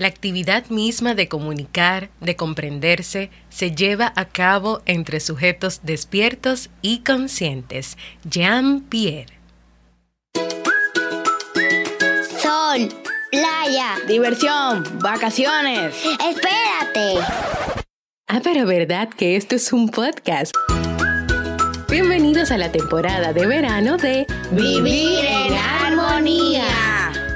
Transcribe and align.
La 0.00 0.08
actividad 0.08 0.64
misma 0.70 1.14
de 1.14 1.28
comunicar, 1.28 2.08
de 2.22 2.34
comprenderse, 2.34 3.28
se 3.50 3.72
lleva 3.72 4.14
a 4.16 4.24
cabo 4.24 4.80
entre 4.86 5.20
sujetos 5.20 5.80
despiertos 5.82 6.70
y 6.80 7.00
conscientes. 7.00 7.98
Jean-Pierre. 8.24 9.38
Sol, 12.40 12.88
playa, 13.30 13.96
diversión, 14.08 14.84
vacaciones. 15.02 15.94
Espérate. 16.12 17.22
Ah, 18.26 18.40
pero 18.42 18.64
¿verdad 18.64 19.10
que 19.10 19.36
esto 19.36 19.56
es 19.56 19.70
un 19.70 19.90
podcast? 19.90 20.54
Bienvenidos 21.90 22.50
a 22.50 22.56
la 22.56 22.72
temporada 22.72 23.34
de 23.34 23.46
verano 23.46 23.98
de 23.98 24.26
Vivir 24.50 25.26
en 25.26 25.52
Armonía 25.52 26.89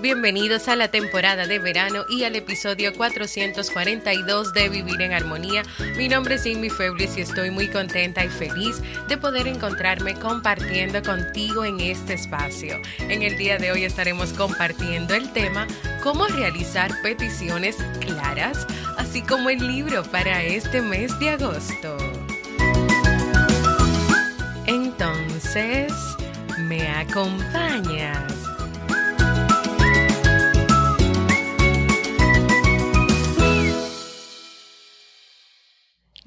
Bienvenidos 0.00 0.68
a 0.68 0.76
la 0.76 0.92
temporada 0.92 1.48
de 1.48 1.58
verano 1.58 2.04
y 2.08 2.22
al 2.22 2.36
episodio 2.36 2.94
442 2.94 4.52
de 4.52 4.68
Vivir 4.68 5.02
en 5.02 5.12
Armonía. 5.12 5.64
Mi 5.96 6.08
nombre 6.08 6.36
es 6.36 6.46
Amy 6.46 6.70
Febles 6.70 7.18
y 7.18 7.22
estoy 7.22 7.50
muy 7.50 7.66
contenta 7.66 8.24
y 8.24 8.28
feliz 8.28 8.80
de 9.08 9.16
poder 9.16 9.48
encontrarme 9.48 10.14
compartiendo 10.14 11.02
contigo 11.02 11.64
en 11.64 11.80
este 11.80 12.14
espacio. 12.14 12.80
En 13.00 13.24
el 13.24 13.36
día 13.36 13.58
de 13.58 13.72
hoy 13.72 13.82
estaremos 13.82 14.32
compartiendo 14.34 15.14
el 15.14 15.32
tema 15.32 15.66
cómo 16.04 16.28
realizar 16.28 16.92
peticiones 17.02 17.74
claras, 18.00 18.68
así 18.98 19.20
como 19.22 19.50
el 19.50 19.66
libro 19.66 20.04
para 20.04 20.44
este 20.44 20.80
mes 20.80 21.18
de 21.18 21.30
agosto. 21.30 21.96
Entonces, 24.64 25.92
¿me 26.56 26.86
acompañas? 26.86 28.37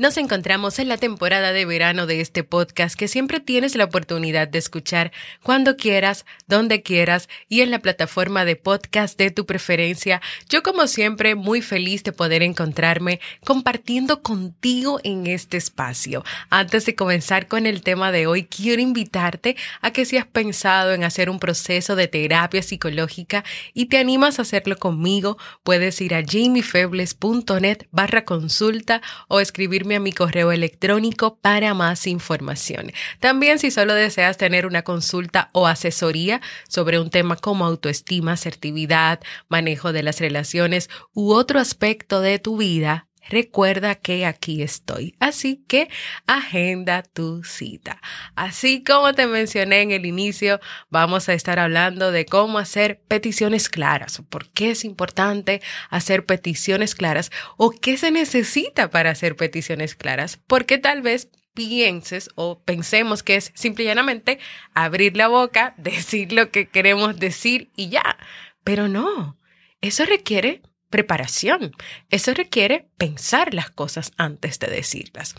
Nos 0.01 0.17
encontramos 0.17 0.79
en 0.79 0.89
la 0.89 0.97
temporada 0.97 1.53
de 1.53 1.63
verano 1.63 2.07
de 2.07 2.21
este 2.21 2.43
podcast 2.43 2.95
que 2.95 3.07
siempre 3.07 3.39
tienes 3.39 3.75
la 3.75 3.83
oportunidad 3.83 4.47
de 4.47 4.57
escuchar 4.57 5.11
cuando 5.43 5.77
quieras, 5.77 6.25
donde 6.47 6.81
quieras 6.81 7.29
y 7.47 7.61
en 7.61 7.69
la 7.69 7.77
plataforma 7.77 8.43
de 8.43 8.55
podcast 8.55 9.15
de 9.19 9.29
tu 9.29 9.45
preferencia. 9.45 10.19
Yo 10.49 10.63
como 10.63 10.87
siempre 10.87 11.35
muy 11.35 11.61
feliz 11.61 12.03
de 12.03 12.13
poder 12.13 12.41
encontrarme 12.41 13.19
compartiendo 13.45 14.23
contigo 14.23 14.99
en 15.03 15.27
este 15.27 15.57
espacio. 15.57 16.23
Antes 16.49 16.87
de 16.87 16.95
comenzar 16.95 17.47
con 17.47 17.67
el 17.67 17.83
tema 17.83 18.11
de 18.11 18.25
hoy, 18.25 18.45
quiero 18.45 18.81
invitarte 18.81 19.55
a 19.81 19.91
que 19.91 20.05
si 20.05 20.17
has 20.17 20.25
pensado 20.25 20.93
en 20.93 21.03
hacer 21.03 21.29
un 21.29 21.37
proceso 21.37 21.95
de 21.95 22.07
terapia 22.07 22.63
psicológica 22.63 23.43
y 23.75 23.85
te 23.85 23.99
animas 23.99 24.39
a 24.39 24.41
hacerlo 24.41 24.77
conmigo, 24.77 25.37
puedes 25.61 26.01
ir 26.01 26.15
a 26.15 26.23
jamiefebles.net 26.25 27.85
barra 27.91 28.25
consulta 28.25 29.03
o 29.27 29.39
escribirme 29.39 29.90
a 29.95 29.99
mi 29.99 30.11
correo 30.11 30.51
electrónico 30.51 31.37
para 31.37 31.73
más 31.73 32.07
información. 32.07 32.91
También 33.19 33.59
si 33.59 33.71
solo 33.71 33.93
deseas 33.93 34.37
tener 34.37 34.65
una 34.65 34.83
consulta 34.83 35.49
o 35.53 35.67
asesoría 35.67 36.41
sobre 36.67 36.99
un 36.99 37.09
tema 37.09 37.35
como 37.35 37.65
autoestima, 37.65 38.33
asertividad, 38.33 39.19
manejo 39.49 39.93
de 39.93 40.03
las 40.03 40.19
relaciones 40.19 40.89
u 41.13 41.33
otro 41.33 41.59
aspecto 41.59 42.21
de 42.21 42.39
tu 42.39 42.57
vida, 42.57 43.07
recuerda 43.31 43.95
que 43.95 44.25
aquí 44.25 44.61
estoy. 44.61 45.15
Así 45.19 45.63
que 45.67 45.89
agenda 46.27 47.01
tu 47.01 47.43
cita. 47.43 47.99
Así 48.35 48.83
como 48.83 49.13
te 49.13 49.25
mencioné 49.25 49.81
en 49.81 49.91
el 49.91 50.05
inicio, 50.05 50.59
vamos 50.89 51.29
a 51.29 51.33
estar 51.33 51.57
hablando 51.57 52.11
de 52.11 52.25
cómo 52.25 52.59
hacer 52.59 53.01
peticiones 53.07 53.69
claras, 53.69 54.21
por 54.29 54.49
qué 54.49 54.71
es 54.71 54.85
importante 54.85 55.61
hacer 55.89 56.25
peticiones 56.25 56.93
claras 56.93 57.31
o 57.57 57.71
qué 57.71 57.97
se 57.97 58.11
necesita 58.11 58.89
para 58.89 59.11
hacer 59.11 59.35
peticiones 59.35 59.95
claras, 59.95 60.39
porque 60.47 60.77
tal 60.77 61.01
vez 61.01 61.29
pienses 61.53 62.29
o 62.35 62.61
pensemos 62.61 63.23
que 63.23 63.35
es 63.35 63.51
simple 63.55 63.83
y 63.83 63.87
llanamente 63.87 64.39
abrir 64.73 65.17
la 65.17 65.27
boca, 65.27 65.73
decir 65.77 66.33
lo 66.33 66.51
que 66.51 66.67
queremos 66.67 67.17
decir 67.19 67.71
y 67.75 67.89
ya. 67.89 68.17
Pero 68.63 68.87
no, 68.87 69.37
eso 69.81 70.05
requiere 70.05 70.61
preparación. 70.91 71.75
Eso 72.11 72.35
requiere 72.35 72.85
pensar 72.97 73.55
las 73.55 73.71
cosas 73.71 74.11
antes 74.17 74.59
de 74.59 74.67
decirlas. 74.67 75.33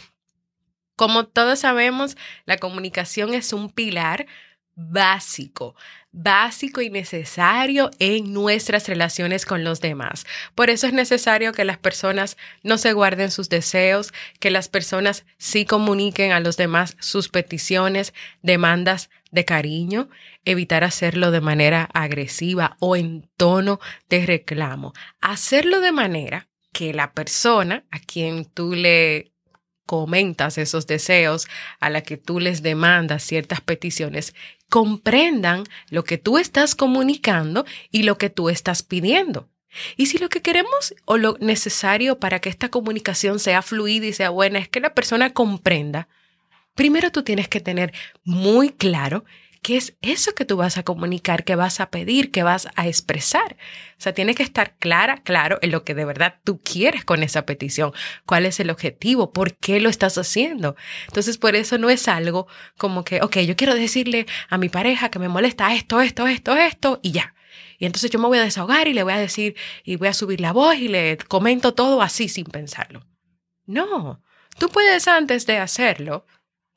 Como 0.97 1.27
todos 1.27 1.61
sabemos, 1.61 2.17
la 2.45 2.59
comunicación 2.59 3.35
es 3.35 3.53
un 3.53 3.71
pilar 3.71 4.27
básico, 4.75 5.77
básico 6.12 6.81
y 6.81 6.91
necesario 6.91 7.91
en 7.99 8.33
nuestras 8.33 8.89
relaciones 8.89 9.45
con 9.47 9.65
los 9.65 9.81
demás. 9.81 10.25
Por 10.55 10.71
eso 10.71 10.87
es 10.87 10.93
necesario 10.93 11.53
que 11.53 11.65
las 11.65 11.79
personas 11.79 12.37
no 12.62 12.79
se 12.79 12.93
guarden 12.93 13.31
sus 13.31 13.49
deseos, 13.49 14.12
que 14.41 14.51
las 14.51 14.69
personas 14.69 15.25
sí 15.39 15.65
comuniquen 15.65 16.33
a 16.33 16.41
los 16.41 16.57
demás 16.57 16.97
sus 17.01 17.29
peticiones, 17.29 18.15
demandas 18.43 19.11
de 19.32 19.44
cariño, 19.44 20.09
evitar 20.44 20.84
hacerlo 20.84 21.32
de 21.32 21.41
manera 21.41 21.88
agresiva 21.93 22.76
o 22.78 22.94
en 22.94 23.28
tono 23.37 23.81
de 24.09 24.25
reclamo. 24.25 24.93
Hacerlo 25.20 25.81
de 25.81 25.91
manera 25.91 26.48
que 26.72 26.93
la 26.93 27.12
persona 27.12 27.84
a 27.91 27.98
quien 27.98 28.44
tú 28.44 28.75
le 28.75 29.32
comentas 29.87 30.59
esos 30.59 30.87
deseos, 30.87 31.48
a 31.81 31.91
la 31.91 32.03
que 32.03 32.16
tú 32.16 32.38
les 32.38 32.62
demandas 32.62 33.25
ciertas 33.25 33.60
peticiones, 33.60 34.34
comprendan 34.69 35.64
lo 35.91 36.04
que 36.04 36.19
tú 36.19 36.38
estás 36.38 36.75
comunicando 36.75 37.66
y 37.91 38.04
lo 38.04 38.16
que 38.16 38.31
tú 38.31 38.49
estás 38.49 38.82
pidiendo. 38.82 39.49
Y 39.97 40.06
si 40.06 40.19
lo 40.19 40.28
que 40.28 40.43
queremos 40.43 40.94
o 41.04 41.16
lo 41.16 41.37
necesario 41.41 42.19
para 42.19 42.41
que 42.41 42.49
esta 42.49 42.70
comunicación 42.70 43.38
sea 43.38 43.62
fluida 43.62 44.06
y 44.06 44.12
sea 44.12 44.31
buena 44.31 44.59
es 44.59 44.69
que 44.69 44.81
la 44.81 44.94
persona 44.94 45.32
comprenda, 45.32 46.09
primero 46.75 47.10
tú 47.10 47.22
tienes 47.22 47.49
que 47.49 47.60
tener 47.60 47.93
muy 48.25 48.71
claro 48.71 49.25
qué 49.62 49.77
es 49.77 49.97
eso 50.03 50.34
que 50.34 50.44
tú 50.44 50.56
vas 50.56 50.77
a 50.77 50.83
comunicar, 50.83 51.44
que 51.44 51.55
vas 51.55 51.78
a 51.78 51.91
pedir, 51.91 52.33
que 52.33 52.43
vas 52.43 52.69
a 52.75 52.88
expresar. 52.88 53.56
O 53.97 54.00
sea, 54.00 54.12
tiene 54.12 54.34
que 54.34 54.43
estar 54.43 54.77
clara, 54.77 55.19
claro, 55.22 55.59
en 55.62 55.71
lo 55.71 55.84
que 55.84 55.94
de 55.94 56.05
verdad 56.05 56.41
tú 56.43 56.61
quieres 56.61 57.05
con 57.05 57.22
esa 57.22 57.47
petición, 57.47 57.93
cuál 58.27 58.44
es 58.44 58.59
el 58.59 58.71
objetivo, 58.71 59.32
por 59.32 59.55
qué 59.55 59.81
lo 59.81 59.88
estás 59.88 60.19
haciendo. 60.19 60.75
Entonces, 61.06 61.38
por 61.38 61.55
eso 61.55 61.78
no 61.78 61.91
es 61.91 62.09
algo 62.09 62.49
como 62.77 63.05
que, 63.05 63.22
ok, 63.22 63.38
yo 63.38 63.55
quiero 63.56 63.77
decirle 63.77 64.27
a 64.49 64.59
mi 64.59 64.69
pareja 64.69 65.11
que 65.11 65.21
me 65.21 65.28
molesta 65.28 65.72
esto, 65.75 66.00
esto, 66.00 66.27
esto, 66.27 66.56
esto, 66.56 66.99
y 67.03 67.12
ya. 67.12 67.34
Y 67.78 67.87
entonces 67.87 68.11
yo 68.11 68.19
me 68.19 68.27
voy 68.27 68.38
a 68.38 68.44
desahogar 68.44 68.88
y 68.88 68.94
le 68.94 69.05
voy 69.05 69.12
a 69.12 69.19
decir, 69.19 69.56
y 69.84 69.97
voy 69.97 70.09
a 70.09 70.12
subir 70.12 70.41
la 70.41 70.53
voz 70.53 70.77
y 70.77 70.88
le 70.88 71.19
comento 71.28 71.75
todo 71.75 72.03
así 72.03 72.28
sin 72.28 72.47
pensarlo. 72.47 73.06
No, 73.66 74.22
tú 74.59 74.69
puedes 74.69 75.06
antes 75.06 75.47
de 75.47 75.59
hacerlo 75.59 76.27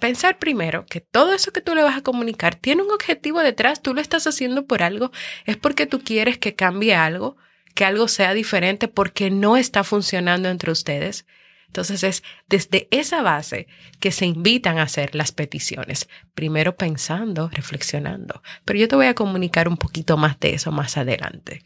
pensar 0.06 0.38
primero 0.38 0.86
que 0.86 1.02
todo 1.02 1.34
eso 1.34 1.52
que 1.52 1.62
tú 1.62 1.74
le 1.74 1.82
vas 1.82 1.98
a 1.98 2.04
comunicar 2.04 2.54
tiene 2.54 2.84
un 2.84 2.92
objetivo 2.92 3.40
detrás, 3.40 3.82
tú 3.82 3.96
lo 3.96 4.02
estás 4.02 4.28
haciendo 4.28 4.68
por 4.68 4.84
algo, 4.84 5.12
es 5.46 5.58
porque 5.58 5.88
tú 5.88 6.00
quieres 6.04 6.38
que 6.38 6.54
cambie 6.54 6.94
algo, 6.94 7.38
que 7.74 7.86
algo 7.86 8.08
sea 8.08 8.36
diferente 8.36 8.88
porque 8.88 9.32
no 9.32 9.58
está 9.58 9.84
funcionando 9.84 10.48
entre 10.50 10.72
ustedes. 10.72 11.26
Entonces 11.66 12.04
es 12.04 12.24
desde 12.48 12.88
esa 12.92 13.24
base 13.24 13.66
que 14.00 14.12
se 14.12 14.28
invitan 14.28 14.78
a 14.78 14.84
hacer 14.84 15.16
las 15.16 15.32
peticiones, 15.32 16.08
primero 16.36 16.76
pensando, 16.76 17.50
reflexionando. 17.50 18.44
Pero 18.64 18.78
yo 18.78 18.88
te 18.88 18.96
voy 18.96 19.08
a 19.08 19.16
comunicar 19.16 19.68
un 19.68 19.78
poquito 19.78 20.18
más 20.18 20.40
de 20.40 20.54
eso 20.54 20.72
más 20.72 20.98
adelante. 20.98 21.64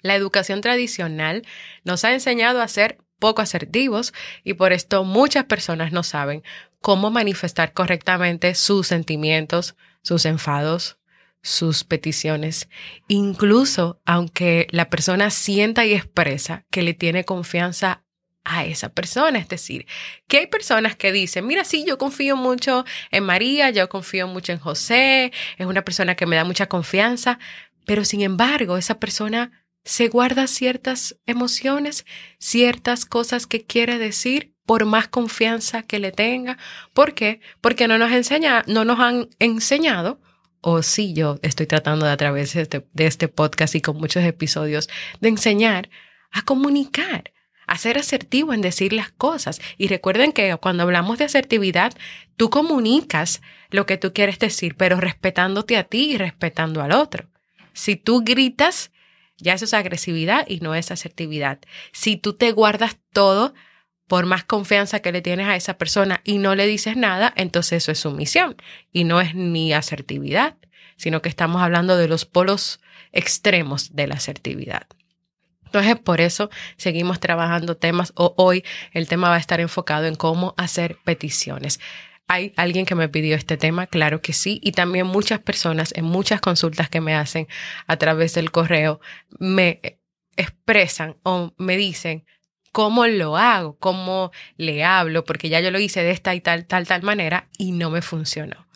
La 0.00 0.16
educación 0.16 0.60
tradicional 0.60 1.46
nos 1.84 2.04
ha 2.04 2.12
enseñado 2.12 2.60
a 2.60 2.66
ser 2.66 2.98
poco 3.18 3.42
asertivos 3.42 4.12
y 4.44 4.54
por 4.54 4.72
esto 4.72 5.04
muchas 5.04 5.44
personas 5.44 5.92
no 5.92 6.02
saben 6.02 6.42
cómo 6.80 7.10
manifestar 7.10 7.72
correctamente 7.72 8.54
sus 8.54 8.86
sentimientos, 8.86 9.74
sus 10.02 10.24
enfados, 10.24 10.98
sus 11.42 11.84
peticiones, 11.84 12.68
incluso 13.06 14.00
aunque 14.04 14.66
la 14.70 14.90
persona 14.90 15.30
sienta 15.30 15.84
y 15.84 15.94
expresa 15.94 16.64
que 16.70 16.82
le 16.82 16.94
tiene 16.94 17.24
confianza 17.24 18.04
a 18.44 18.64
esa 18.64 18.88
persona. 18.88 19.38
Es 19.38 19.48
decir, 19.48 19.86
que 20.26 20.38
hay 20.38 20.46
personas 20.46 20.96
que 20.96 21.12
dicen, 21.12 21.46
mira, 21.46 21.64
sí, 21.64 21.84
yo 21.86 21.98
confío 21.98 22.36
mucho 22.36 22.84
en 23.10 23.24
María, 23.24 23.70
yo 23.70 23.88
confío 23.88 24.26
mucho 24.26 24.52
en 24.52 24.58
José, 24.58 25.32
es 25.58 25.66
una 25.66 25.82
persona 25.82 26.14
que 26.14 26.26
me 26.26 26.36
da 26.36 26.44
mucha 26.44 26.66
confianza, 26.66 27.38
pero 27.86 28.04
sin 28.04 28.22
embargo, 28.22 28.76
esa 28.76 28.98
persona 28.98 29.66
se 29.88 30.08
guarda 30.08 30.46
ciertas 30.48 31.16
emociones, 31.24 32.04
ciertas 32.38 33.06
cosas 33.06 33.46
que 33.46 33.64
quiere 33.64 33.96
decir 33.96 34.52
por 34.66 34.84
más 34.84 35.08
confianza 35.08 35.82
que 35.82 35.98
le 35.98 36.12
tenga. 36.12 36.58
¿Por 36.92 37.14
qué? 37.14 37.40
Porque 37.62 37.88
no 37.88 37.96
nos, 37.96 38.12
enseña, 38.12 38.64
no 38.66 38.84
nos 38.84 39.00
han 39.00 39.30
enseñado 39.38 40.20
o 40.60 40.82
sí, 40.82 41.14
yo 41.14 41.38
estoy 41.40 41.66
tratando 41.66 42.04
de 42.04 42.12
a 42.12 42.18
través 42.18 42.52
de 42.52 42.60
este, 42.60 42.86
de 42.92 43.06
este 43.06 43.28
podcast 43.28 43.74
y 43.76 43.80
con 43.80 43.96
muchos 43.96 44.24
episodios 44.24 44.90
de 45.22 45.30
enseñar 45.30 45.88
a 46.32 46.42
comunicar, 46.42 47.32
a 47.66 47.78
ser 47.78 47.96
asertivo 47.96 48.52
en 48.52 48.60
decir 48.60 48.92
las 48.92 49.10
cosas. 49.10 49.58
Y 49.78 49.88
recuerden 49.88 50.32
que 50.32 50.54
cuando 50.60 50.82
hablamos 50.82 51.16
de 51.16 51.24
asertividad, 51.24 51.94
tú 52.36 52.50
comunicas 52.50 53.40
lo 53.70 53.86
que 53.86 53.96
tú 53.96 54.12
quieres 54.12 54.38
decir, 54.38 54.74
pero 54.76 55.00
respetándote 55.00 55.78
a 55.78 55.84
ti 55.84 56.10
y 56.10 56.18
respetando 56.18 56.82
al 56.82 56.92
otro. 56.92 57.30
Si 57.72 57.96
tú 57.96 58.20
gritas, 58.22 58.90
ya 59.38 59.54
eso 59.54 59.64
es 59.64 59.74
agresividad 59.74 60.46
y 60.48 60.60
no 60.60 60.74
es 60.74 60.90
asertividad. 60.90 61.58
Si 61.92 62.16
tú 62.16 62.34
te 62.34 62.52
guardas 62.52 62.98
todo, 63.12 63.54
por 64.08 64.26
más 64.26 64.42
confianza 64.44 65.00
que 65.00 65.12
le 65.12 65.22
tienes 65.22 65.46
a 65.46 65.56
esa 65.56 65.78
persona 65.78 66.20
y 66.24 66.38
no 66.38 66.54
le 66.54 66.66
dices 66.66 66.96
nada, 66.96 67.32
entonces 67.36 67.82
eso 67.84 67.92
es 67.92 67.98
sumisión 67.98 68.56
y 68.92 69.04
no 69.04 69.20
es 69.20 69.34
ni 69.34 69.72
asertividad, 69.72 70.56
sino 70.96 71.22
que 71.22 71.28
estamos 71.28 71.62
hablando 71.62 71.96
de 71.96 72.08
los 72.08 72.24
polos 72.24 72.80
extremos 73.12 73.94
de 73.94 74.06
la 74.06 74.14
asertividad. 74.14 74.86
Entonces, 75.66 75.98
por 75.98 76.22
eso 76.22 76.48
seguimos 76.78 77.20
trabajando 77.20 77.76
temas 77.76 78.12
o 78.16 78.32
hoy 78.38 78.64
el 78.92 79.06
tema 79.06 79.28
va 79.28 79.34
a 79.34 79.40
estar 79.40 79.60
enfocado 79.60 80.06
en 80.06 80.14
cómo 80.14 80.54
hacer 80.56 80.96
peticiones. 81.04 81.78
¿Hay 82.28 82.52
alguien 82.56 82.84
que 82.86 82.94
me 82.94 83.08
pidió 83.08 83.34
este 83.34 83.56
tema? 83.56 83.86
Claro 83.86 84.20
que 84.20 84.32
sí. 84.32 84.60
Y 84.62 84.72
también 84.72 85.06
muchas 85.06 85.40
personas 85.40 85.92
en 85.96 86.04
muchas 86.04 86.40
consultas 86.40 86.90
que 86.90 87.00
me 87.00 87.14
hacen 87.14 87.48
a 87.86 87.96
través 87.96 88.34
del 88.34 88.50
correo 88.50 89.00
me 89.38 89.80
expresan 90.36 91.16
o 91.24 91.54
me 91.56 91.76
dicen, 91.76 92.24
cómo 92.70 93.06
lo 93.06 93.36
hago, 93.36 93.76
cómo 93.78 94.30
le 94.56 94.84
hablo, 94.84 95.24
porque 95.24 95.48
ya 95.48 95.60
yo 95.60 95.70
lo 95.70 95.80
hice 95.80 96.04
de 96.04 96.12
esta 96.12 96.34
y 96.34 96.40
tal, 96.40 96.66
tal, 96.66 96.86
tal 96.86 97.02
manera 97.02 97.48
y 97.58 97.72
no 97.72 97.90
me 97.90 98.02
funcionó. 98.02 98.67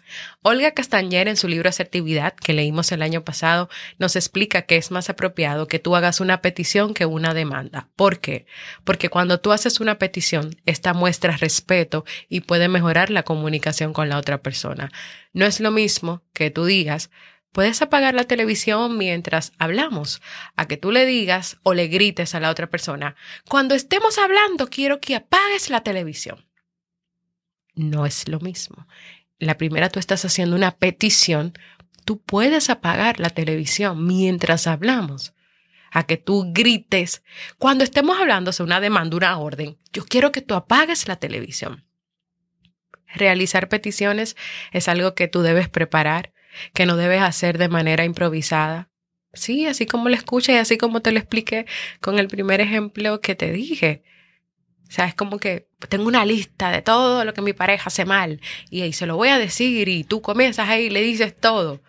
Olga 0.43 0.73
Castañer 0.73 1.29
en 1.29 1.37
su 1.37 1.49
libro 1.49 1.69
Asertividad, 1.69 2.35
que 2.35 2.53
leímos 2.53 2.93
el 2.93 3.03
año 3.03 3.25
pasado, 3.25 3.69
nos 3.99 4.17
explica 4.17 4.63
que 4.63 4.77
es 4.77 4.91
más 4.91 5.11
apropiado 5.11 5.69
que 5.69 5.79
tú 5.79 5.97
hagas 5.97 6.21
una 6.21 6.43
petición 6.43 6.95
que 6.95 7.07
una 7.07 7.35
demanda. 7.35 7.89
¿Por 7.97 8.21
qué? 8.21 8.47
Porque 8.85 9.09
cuando 9.09 9.41
tú 9.41 9.53
haces 9.53 9.81
una 9.81 9.99
petición, 9.99 10.57
esta 10.67 10.95
muestra 10.95 11.37
respeto 11.37 12.05
y 12.29 12.41
puede 12.41 12.69
mejorar 12.69 13.11
la 13.11 13.23
comunicación 13.23 13.93
con 13.93 14.09
la 14.09 14.19
otra 14.19 14.43
persona. 14.43 14.91
No 15.33 15.47
es 15.47 15.61
lo 15.61 15.71
mismo 15.71 16.23
que 16.33 16.51
tú 16.51 16.65
digas, 16.65 17.11
Puedes 17.53 17.83
apagar 17.83 18.15
la 18.15 18.25
televisión 18.25 18.97
mientras 18.97 19.53
hablamos, 19.59 20.23
a 20.57 20.67
que 20.67 20.79
tú 20.79 20.91
le 20.91 21.05
digas 21.05 21.59
o 21.63 21.75
le 21.75 21.87
grites 21.89 22.35
a 22.35 22.41
la 22.41 22.51
otra 22.51 22.71
persona, 22.71 23.15
cuando 23.47 23.75
estemos 23.75 24.17
hablando 24.17 24.69
quiero 24.69 25.01
que 25.01 25.17
apagues 25.17 25.69
la 25.69 25.83
televisión. 25.83 26.47
No 27.75 28.07
es 28.07 28.27
lo 28.27 28.41
mismo. 28.41 28.87
La 29.43 29.59
primera 29.59 29.89
tú 29.89 29.99
estás 29.99 30.25
haciendo 30.25 30.55
una 30.55 30.71
petición, 30.71 31.53
tú 32.05 32.23
puedes 32.23 32.71
apagar 32.71 33.19
la 33.19 33.29
televisión 33.29 34.07
mientras 34.07 34.69
hablamos. 34.69 35.35
A 35.91 36.07
que 36.07 36.17
tú 36.17 36.53
grites, 36.53 37.25
cuando 37.59 37.83
estemos 37.83 38.21
hablando 38.21 38.51
es 38.51 38.61
una 38.61 38.81
demanda, 38.81 39.17
una 39.17 39.37
orden, 39.37 39.79
yo 39.93 40.05
quiero 40.05 40.31
que 40.31 40.43
tú 40.43 40.55
apagues 40.55 41.09
la 41.09 41.17
televisión. 41.17 41.85
Realizar 43.13 43.69
peticiones 43.69 44.37
es 44.71 44.87
algo 44.87 45.17
que 45.17 45.27
tú 45.27 45.43
debes 45.43 45.69
preparar 45.69 46.33
que 46.73 46.87
no 46.87 46.97
debes 46.97 47.21
hacer 47.21 47.59
de 47.59 47.69
manera 47.69 48.05
improvisada. 48.05 48.91
Sí, 49.33 49.67
así 49.67 49.87
como 49.87 50.09
lo 50.09 50.15
escuchas 50.15 50.55
y 50.55 50.59
así 50.59 50.79
como 50.79 51.03
te 51.03 51.11
lo 51.11 51.19
expliqué 51.19 51.67
con 52.01 52.21
el 52.21 52.29
primer 52.29 52.61
ejemplo 52.61 53.21
que 53.21 53.35
te 53.35 53.51
dije. 53.51 54.05
O 54.93 54.95
sea, 54.95 55.07
es 55.07 55.15
como 55.15 55.39
que 55.39 55.69
tengo 55.89 56.07
una 56.07 56.27
lista 56.27 56.71
de 56.71 56.83
todo 56.83 57.25
lo 57.25 57.33
que 57.33 57.41
mi 57.41 57.55
pareja 57.55 57.85
hace 57.87 58.05
mal 58.05 58.43
y 58.69 58.83
ahí 58.83 58.93
se 58.93 59.07
lo 59.07 59.17
voy 59.17 59.31
a 59.31 59.39
decir 59.39 59.89
y 59.89 60.05
tú 60.05 60.21
comienzas 60.21 60.69
ahí 60.69 60.85
y 60.85 60.91
le 60.91 61.01
dices 61.01 61.35
todo. 61.35 61.81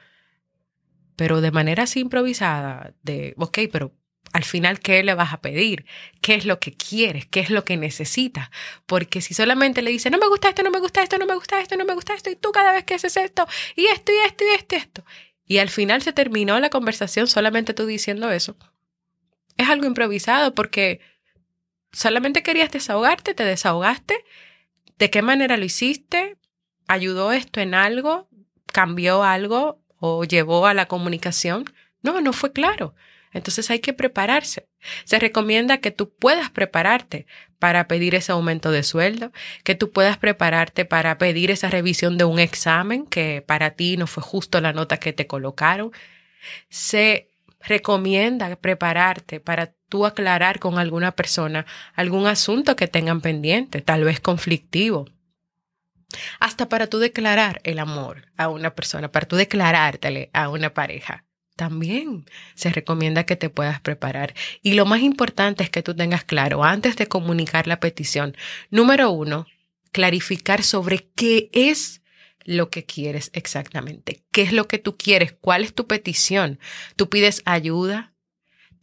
Pero 1.18 1.42
de 1.42 1.52
manera 1.52 1.84
así 1.84 2.00
improvisada, 2.00 2.94
de, 3.04 3.34
ok, 3.38 3.60
pero 3.70 3.92
al 4.32 4.46
final, 4.46 4.80
¿qué 4.80 5.04
le 5.04 5.16
vas 5.16 5.34
a 5.34 5.42
pedir? 5.42 5.86
¿Qué 6.22 6.36
es 6.36 6.46
lo 6.46 6.62
que 6.62 6.72
quieres? 6.72 7.26
¿Qué 7.26 7.42
es 7.42 7.50
lo 7.50 7.66
que 7.66 7.76
necesitas? 7.76 8.50
Porque 8.86 9.20
si 9.20 9.34
solamente 9.34 9.82
le 9.82 9.92
dices, 9.92 10.10
no 10.10 10.18
me 10.18 10.30
gusta 10.30 10.48
esto, 10.48 10.64
no 10.64 10.72
me 10.72 10.80
gusta 10.80 11.04
esto, 11.04 11.18
no 11.18 11.26
me 11.26 11.36
gusta 11.36 11.60
esto, 11.60 11.76
no 11.76 11.84
me 11.84 11.96
gusta 11.96 12.14
esto, 12.14 12.30
y 12.30 12.38
tú 12.38 12.54
cada 12.54 12.72
vez 12.72 12.86
que 12.86 12.94
haces 12.94 13.18
esto, 13.18 13.46
y 13.76 13.88
esto, 13.88 14.14
y 14.14 14.26
esto, 14.26 14.46
y 14.46 14.56
esto, 14.56 14.76
y 14.76 14.78
esto, 14.78 15.06
y 15.46 15.58
al 15.58 15.70
final 15.70 16.02
se 16.04 16.14
terminó 16.14 16.58
la 16.62 16.70
conversación 16.70 17.28
solamente 17.28 17.74
tú 17.74 17.86
diciendo 17.86 18.32
eso, 18.32 18.56
es 19.58 19.68
algo 19.68 19.88
improvisado 19.88 20.56
porque 20.56 21.02
solamente 21.94 22.44
querías 22.44 22.72
desahogarte, 22.72 23.34
te 23.34 23.46
desahogaste, 23.46 24.26
¿de 24.98 25.10
qué 25.10 25.22
manera 25.22 25.56
lo 25.56 25.64
hiciste? 25.64 26.38
¿Ayudó 26.88 27.32
esto 27.32 27.62
en 27.62 27.76
algo? 27.76 28.28
¿Cambió 28.66 29.24
algo? 29.24 29.80
¿O 30.00 30.26
llevó 30.26 30.66
a 30.68 30.74
la 30.74 30.88
comunicación? 30.88 31.66
No, 32.02 32.20
no 32.20 32.34
fue 32.34 32.52
claro. 32.52 32.94
Entonces 33.32 33.70
hay 33.72 33.80
que 33.80 33.94
prepararse. 33.94 34.68
Se 35.06 35.18
recomienda 35.18 35.80
que 35.80 35.92
tú 35.92 36.14
puedas 36.14 36.52
prepararte 36.52 37.26
para 37.58 37.88
pedir 37.88 38.16
ese 38.16 38.32
aumento 38.32 38.72
de 38.72 38.84
sueldo, 38.84 39.32
que 39.64 39.76
tú 39.76 39.92
puedas 39.92 40.18
prepararte 40.18 40.86
para 40.86 41.18
pedir 41.18 41.50
esa 41.50 41.70
revisión 41.70 42.18
de 42.18 42.26
un 42.26 42.40
examen 42.40 43.06
que 43.06 43.44
para 43.46 43.72
ti 43.72 43.98
no 43.98 44.06
fue 44.06 44.22
justo 44.22 44.62
la 44.62 44.74
nota 44.74 44.98
que 44.98 45.14
te 45.14 45.26
colocaron. 45.26 45.92
Se 46.70 47.30
recomienda 47.60 48.56
prepararte 48.58 49.40
para 49.40 49.74
tú 49.94 50.08
aclarar 50.08 50.58
con 50.58 50.80
alguna 50.80 51.12
persona 51.12 51.68
algún 51.94 52.26
asunto 52.26 52.76
que 52.76 52.88
tengan 52.88 53.22
pendiente, 53.22 53.80
tal 53.80 54.04
vez 54.04 54.20
conflictivo. 54.20 55.08
Hasta 56.40 56.68
para 56.68 56.88
tú 56.88 56.98
declarar 56.98 57.62
el 57.64 57.78
amor 57.78 58.26
a 58.36 58.50
una 58.50 58.74
persona, 58.74 59.12
para 59.12 59.28
tú 59.28 59.36
declarártele 59.36 60.32
a 60.34 60.50
una 60.50 60.74
pareja 60.74 61.26
también 61.56 62.26
se 62.56 62.72
recomienda 62.72 63.28
que 63.28 63.36
te 63.36 63.52
puedas 63.52 63.80
preparar. 63.80 64.34
Y 64.64 64.74
lo 64.74 64.88
más 64.88 65.02
importante 65.02 65.64
es 65.64 65.70
que 65.70 65.84
tú 65.84 65.96
tengas 65.96 66.24
claro, 66.24 66.64
antes 66.64 66.96
de 66.96 67.06
comunicar 67.06 67.68
la 67.68 67.80
petición, 67.80 68.36
número 68.72 69.12
uno, 69.12 69.46
clarificar 69.92 70.64
sobre 70.64 71.08
qué 71.14 71.52
es 71.54 72.02
lo 72.44 72.72
que 72.72 72.86
quieres 72.86 73.30
exactamente, 73.34 74.24
qué 74.32 74.42
es 74.42 74.52
lo 74.52 74.68
que 74.68 74.80
tú 74.80 74.98
quieres, 74.98 75.34
cuál 75.34 75.64
es 75.64 75.76
tu 75.76 75.86
petición. 75.86 76.60
¿Tú 76.96 77.08
pides 77.08 77.44
ayuda? 77.46 78.13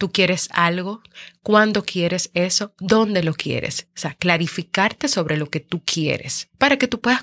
¿Tú 0.00 0.10
quieres 0.10 0.48
algo? 0.54 1.02
¿Cuándo 1.42 1.84
quieres 1.84 2.30
eso? 2.32 2.72
¿Dónde 2.80 3.22
lo 3.22 3.34
quieres? 3.34 3.86
O 3.94 3.98
sea, 4.00 4.14
clarificarte 4.14 5.08
sobre 5.08 5.36
lo 5.36 5.50
que 5.50 5.60
tú 5.60 5.82
quieres 5.84 6.48
para 6.56 6.78
que 6.78 6.88
tú 6.88 7.02
puedas 7.02 7.22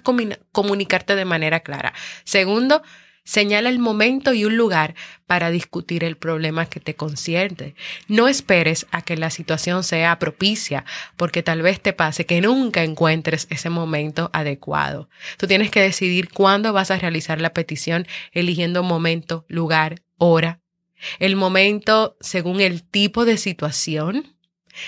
comunicarte 0.52 1.16
de 1.16 1.26
manera 1.26 1.62
clara. 1.62 1.96
Segundo, 2.24 2.84
Señala 3.24 3.68
el 3.68 3.78
momento 3.80 4.32
y 4.32 4.46
un 4.46 4.56
lugar 4.56 4.96
para 5.26 5.50
discutir 5.50 6.06
el 6.06 6.16
problema 6.16 6.68
que 6.68 6.80
te 6.80 6.96
concierne. 6.96 7.76
No 8.08 8.30
esperes 8.30 8.88
a 8.92 9.02
que 9.02 9.18
la 9.18 9.32
situación 9.32 9.84
sea 9.84 10.18
propicia, 10.18 10.86
porque 11.18 11.44
tal 11.44 11.62
vez 11.62 11.82
te 11.82 11.92
pase 11.92 12.26
que 12.26 12.40
nunca 12.40 12.86
encuentres 12.86 13.48
ese 13.50 13.70
momento 13.70 14.30
adecuado. 14.32 15.10
Tú 15.38 15.46
tienes 15.46 15.72
que 15.72 15.82
decidir 15.82 16.30
cuándo 16.30 16.72
vas 16.72 16.90
a 16.90 17.00
realizar 17.00 17.42
la 17.42 17.52
petición, 17.52 18.08
eligiendo 18.32 18.82
momento, 18.82 19.44
lugar, 19.50 20.04
hora. 20.18 20.62
El 21.20 21.36
momento 21.36 22.18
según 22.20 22.62
el 22.62 22.84
tipo 22.84 23.26
de 23.26 23.38
situación 23.38 24.38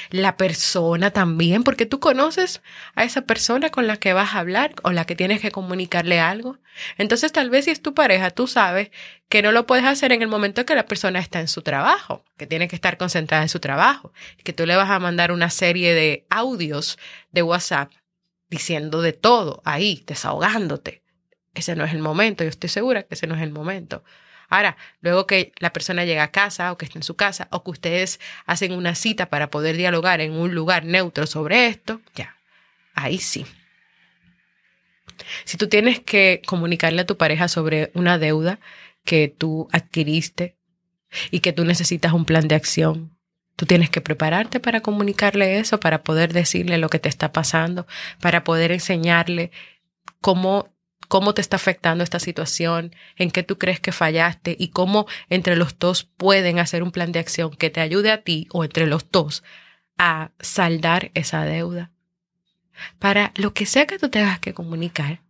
la 0.10 0.38
persona 0.38 1.12
también, 1.12 1.64
porque 1.64 1.86
tú 1.86 2.00
conoces 2.00 2.62
a 2.96 3.04
esa 3.04 3.22
persona 3.22 3.70
con 3.70 3.88
la 3.88 3.98
que 3.98 4.14
vas 4.14 4.34
a 4.34 4.40
hablar 4.40 4.74
o 4.84 4.92
la 4.92 5.06
que 5.06 5.16
tienes 5.16 5.42
que 5.42 5.52
comunicarle 5.52 6.20
algo. 6.20 6.58
Entonces, 6.98 7.32
tal 7.32 7.50
vez 7.50 7.66
si 7.66 7.72
es 7.72 7.82
tu 7.82 7.94
pareja, 7.94 8.32
tú 8.32 8.48
sabes 8.48 8.92
que 9.28 9.42
no 9.42 9.52
lo 9.52 9.66
puedes 9.66 9.86
hacer 9.86 10.12
en 10.12 10.22
el 10.22 10.28
momento 10.28 10.66
que 10.66 10.76
la 10.76 10.86
persona 10.86 11.20
está 11.20 11.40
en 11.40 11.48
su 11.48 11.62
trabajo, 11.62 12.24
que 12.38 12.48
tiene 12.48 12.68
que 12.68 12.76
estar 12.76 12.98
concentrada 12.98 13.44
en 13.44 13.50
su 13.50 13.60
trabajo, 13.60 14.14
que 14.44 14.54
tú 14.54 14.66
le 14.66 14.76
vas 14.76 14.90
a 14.90 15.00
mandar 15.00 15.32
una 15.32 15.50
serie 15.50 15.94
de 15.94 16.26
audios 16.30 16.98
de 17.32 17.44
WhatsApp 17.44 17.92
diciendo 18.50 19.02
de 19.02 19.14
todo 19.14 19.62
ahí, 19.66 20.04
desahogándote. 20.08 21.04
Ese 21.54 21.76
no 21.76 21.84
es 21.84 21.94
el 21.94 22.00
momento, 22.00 22.44
yo 22.44 22.50
estoy 22.50 22.70
segura 22.70 23.04
que 23.04 23.16
ese 23.16 23.28
no 23.28 23.36
es 23.36 23.42
el 23.42 23.52
momento. 23.52 24.04
Ahora, 24.50 24.78
luego 25.02 25.28
que 25.28 25.54
la 25.60 25.72
persona 25.72 26.06
llega 26.06 26.24
a 26.24 26.32
casa 26.32 26.72
o 26.72 26.78
que 26.78 26.86
está 26.86 27.00
en 27.00 27.04
su 27.04 27.16
casa 27.16 27.48
o 27.52 27.64
que 27.64 27.72
ustedes 27.72 28.20
hacen 28.46 28.74
una 28.74 28.96
cita 28.96 29.28
para 29.28 29.50
poder 29.50 29.78
dialogar 29.78 30.22
en 30.22 30.34
un 30.34 30.56
lugar 30.56 30.86
neutro 30.86 31.28
sobre 31.28 31.68
esto, 31.68 32.02
ya, 32.16 32.36
ahí 32.96 33.20
sí. 33.20 33.46
Si 35.46 35.58
tú 35.58 35.68
tienes 35.68 36.00
que 36.00 36.42
comunicarle 36.46 37.02
a 37.02 37.06
tu 37.06 37.18
pareja 37.18 37.48
sobre 37.48 37.92
una 37.94 38.18
deuda 38.18 38.60
que 39.04 39.28
tú 39.28 39.68
adquiriste 39.72 40.56
y 41.32 41.40
que 41.42 41.54
tú 41.54 41.66
necesitas 41.66 42.14
un 42.14 42.26
plan 42.26 42.48
de 42.48 42.56
acción, 42.56 43.16
tú 43.56 43.66
tienes 43.66 43.90
que 43.90 44.02
prepararte 44.02 44.60
para 44.60 44.82
comunicarle 44.82 45.60
eso, 45.60 45.80
para 45.80 46.02
poder 46.04 46.34
decirle 46.34 46.78
lo 46.78 46.90
que 46.90 47.00
te 47.00 47.10
está 47.10 47.32
pasando, 47.34 47.86
para 48.22 48.44
poder 48.44 48.72
enseñarle 48.72 49.52
cómo 50.22 50.74
cómo 51.10 51.34
te 51.34 51.42
está 51.42 51.58
afectando 51.58 52.04
esta 52.04 52.20
situación, 52.20 52.96
en 53.18 53.32
qué 53.32 53.44
tú 53.44 53.58
crees 53.58 53.82
que 53.82 53.92
fallaste 53.92 54.56
y 54.58 54.70
cómo 54.70 55.08
entre 55.28 55.58
los 55.58 55.78
dos 55.78 56.06
pueden 56.06 56.60
hacer 56.60 56.84
un 56.84 56.92
plan 56.92 57.12
de 57.12 57.20
acción 57.20 57.50
que 57.50 57.70
te 57.70 57.82
ayude 57.82 58.12
a 58.12 58.22
ti 58.22 58.48
o 58.52 58.64
entre 58.64 58.88
los 58.88 59.12
dos 59.12 59.44
a 59.98 60.32
saldar 60.40 61.12
esa 61.16 61.44
deuda. 61.44 61.92
Para 63.00 63.34
lo 63.36 63.54
que 63.54 63.66
sea 63.66 63.88
que 63.88 64.00
tú 64.00 64.10
tengas 64.10 64.40
que 64.40 64.54
comunicar, 64.54 65.22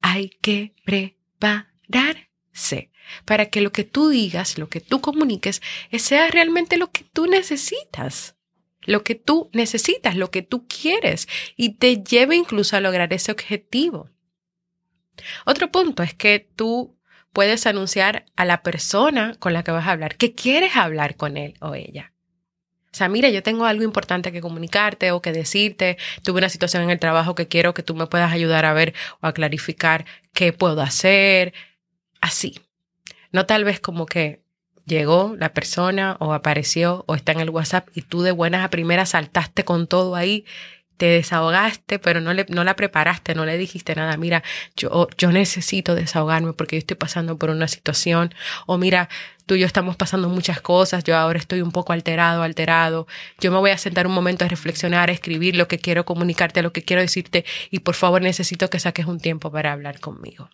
hay 0.00 0.30
que 0.30 0.74
prepararse. 0.84 2.90
para 3.24 3.46
que 3.46 3.62
lo 3.62 3.72
que 3.72 3.84
tú 3.84 4.10
digas, 4.10 4.58
lo 4.58 4.68
que 4.68 4.80
tú 4.80 5.00
comuniques, 5.00 5.62
sea 5.98 6.30
realmente 6.30 6.76
lo 6.76 6.90
que 6.90 7.04
tú 7.04 7.26
necesitas, 7.26 8.36
lo 8.82 9.02
que 9.02 9.14
tú 9.14 9.48
necesitas, 9.52 10.16
lo 10.16 10.30
que 10.30 10.42
tú 10.42 10.66
quieres 10.66 11.28
y 11.56 11.76
te 11.76 12.02
lleve 12.02 12.36
incluso 12.36 12.76
a 12.76 12.80
lograr 12.80 13.12
ese 13.12 13.32
objetivo. 13.32 14.10
Otro 15.44 15.70
punto 15.70 16.02
es 16.02 16.14
que 16.14 16.48
tú 16.56 16.96
puedes 17.32 17.66
anunciar 17.66 18.24
a 18.36 18.44
la 18.44 18.62
persona 18.62 19.34
con 19.38 19.52
la 19.52 19.62
que 19.62 19.70
vas 19.70 19.86
a 19.86 19.92
hablar 19.92 20.16
que 20.16 20.34
quieres 20.34 20.76
hablar 20.76 21.16
con 21.16 21.36
él 21.36 21.54
o 21.60 21.74
ella. 21.74 22.12
O 22.92 22.96
sea, 22.98 23.08
mira, 23.08 23.28
yo 23.28 23.42
tengo 23.42 23.66
algo 23.66 23.84
importante 23.84 24.32
que 24.32 24.40
comunicarte 24.40 25.12
o 25.12 25.20
que 25.20 25.32
decirte. 25.32 25.98
Tuve 26.22 26.38
una 26.38 26.48
situación 26.48 26.82
en 26.82 26.90
el 26.90 26.98
trabajo 26.98 27.34
que 27.34 27.46
quiero 27.46 27.74
que 27.74 27.82
tú 27.82 27.94
me 27.94 28.06
puedas 28.06 28.32
ayudar 28.32 28.64
a 28.64 28.72
ver 28.72 28.94
o 29.20 29.26
a 29.26 29.32
clarificar 29.32 30.06
qué 30.32 30.52
puedo 30.52 30.80
hacer. 30.80 31.52
Así. 32.20 32.60
No 33.30 33.46
tal 33.46 33.64
vez 33.64 33.78
como 33.78 34.06
que 34.06 34.40
llegó 34.86 35.36
la 35.38 35.52
persona 35.52 36.16
o 36.18 36.32
apareció 36.32 37.04
o 37.06 37.14
está 37.14 37.32
en 37.32 37.40
el 37.40 37.50
WhatsApp 37.50 37.88
y 37.94 38.02
tú 38.02 38.22
de 38.22 38.32
buenas 38.32 38.64
a 38.64 38.70
primeras 38.70 39.10
saltaste 39.10 39.64
con 39.64 39.86
todo 39.86 40.16
ahí 40.16 40.46
te 40.98 41.06
desahogaste, 41.06 41.98
pero 41.98 42.20
no, 42.20 42.34
le, 42.34 42.44
no 42.48 42.64
la 42.64 42.74
preparaste, 42.76 43.34
no 43.34 43.46
le 43.46 43.56
dijiste 43.56 43.94
nada, 43.94 44.16
mira, 44.16 44.42
yo, 44.76 45.08
yo 45.16 45.32
necesito 45.32 45.94
desahogarme 45.94 46.52
porque 46.52 46.76
yo 46.76 46.80
estoy 46.80 46.96
pasando 46.96 47.38
por 47.38 47.50
una 47.50 47.68
situación, 47.68 48.34
o 48.66 48.78
mira, 48.78 49.08
tú 49.46 49.54
y 49.54 49.60
yo 49.60 49.66
estamos 49.66 49.96
pasando 49.96 50.28
muchas 50.28 50.60
cosas, 50.60 51.04
yo 51.04 51.16
ahora 51.16 51.38
estoy 51.38 51.62
un 51.62 51.70
poco 51.70 51.92
alterado, 51.92 52.42
alterado, 52.42 53.06
yo 53.40 53.52
me 53.52 53.58
voy 53.58 53.70
a 53.70 53.78
sentar 53.78 54.08
un 54.08 54.12
momento 54.12 54.44
a 54.44 54.48
reflexionar, 54.48 55.08
a 55.08 55.12
escribir 55.12 55.56
lo 55.56 55.68
que 55.68 55.78
quiero 55.78 56.04
comunicarte, 56.04 56.62
lo 56.62 56.72
que 56.72 56.82
quiero 56.82 57.00
decirte, 57.00 57.44
y 57.70 57.78
por 57.78 57.94
favor 57.94 58.20
necesito 58.20 58.68
que 58.68 58.80
saques 58.80 59.06
un 59.06 59.20
tiempo 59.20 59.52
para 59.52 59.72
hablar 59.72 60.00
conmigo. 60.00 60.50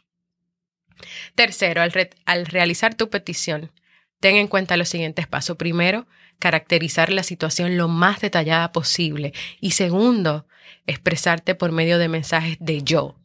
Tercero, 1.35 1.81
al, 1.81 1.93
al 2.27 2.47
realizar 2.47 2.95
tu 2.95 3.09
petición, 3.09 3.73
ten 4.21 4.37
en 4.37 4.47
cuenta 4.47 4.77
los 4.77 4.91
siguientes 4.91 5.27
pasos. 5.27 5.57
Primero, 5.57 6.07
caracterizar 6.45 7.11
la 7.11 7.23
situación 7.23 7.79
lo 7.79 7.89
más 7.89 8.21
detallada 8.21 8.71
posible. 8.71 9.33
Y 9.63 9.71
segundo, 9.71 10.47
expresarte 10.87 11.55
por 11.55 11.73
medio 11.73 11.97
de 11.97 12.11
mensajes 12.11 12.59
de 12.61 12.83
yo. 12.83 13.17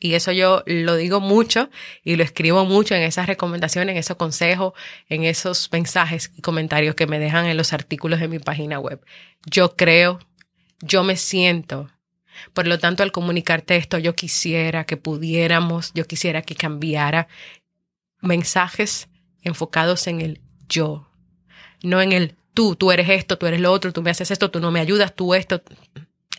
Y 0.00 0.14
eso 0.14 0.32
yo 0.32 0.62
lo 0.64 0.96
digo 0.96 1.20
mucho 1.20 1.68
y 2.02 2.16
lo 2.16 2.24
escribo 2.24 2.64
mucho 2.64 2.94
en 2.94 3.02
esas 3.02 3.26
recomendaciones, 3.26 3.92
en 3.92 3.98
esos 3.98 4.16
consejos, 4.16 4.72
en 5.10 5.24
esos 5.24 5.68
mensajes 5.70 6.32
y 6.34 6.40
comentarios 6.40 6.94
que 6.94 7.06
me 7.06 7.18
dejan 7.18 7.44
en 7.44 7.58
los 7.58 7.74
artículos 7.74 8.20
de 8.20 8.28
mi 8.28 8.38
página 8.38 8.78
web. 8.78 9.04
Yo 9.44 9.76
creo, 9.76 10.18
yo 10.80 11.04
me 11.04 11.18
siento. 11.18 11.90
Por 12.54 12.66
lo 12.66 12.78
tanto, 12.78 13.02
al 13.02 13.12
comunicarte 13.12 13.76
esto, 13.76 13.98
yo 13.98 14.14
quisiera 14.14 14.84
que 14.84 14.96
pudiéramos, 14.96 15.92
yo 15.92 16.06
quisiera 16.06 16.40
que 16.40 16.54
cambiara 16.54 17.28
mensajes 18.22 19.10
enfocados 19.42 20.06
en 20.06 20.22
el 20.22 20.40
yo, 20.70 21.10
no 21.82 22.00
en 22.00 22.12
el 22.12 22.34
tú, 22.54 22.76
tú 22.76 22.92
eres 22.92 23.08
esto, 23.08 23.38
tú 23.38 23.46
eres 23.46 23.60
lo 23.60 23.72
otro, 23.72 23.92
tú 23.92 24.02
me 24.02 24.10
haces 24.10 24.30
esto, 24.30 24.50
tú 24.50 24.60
no 24.60 24.70
me 24.70 24.80
ayudas, 24.80 25.14
tú 25.14 25.34
esto, 25.34 25.62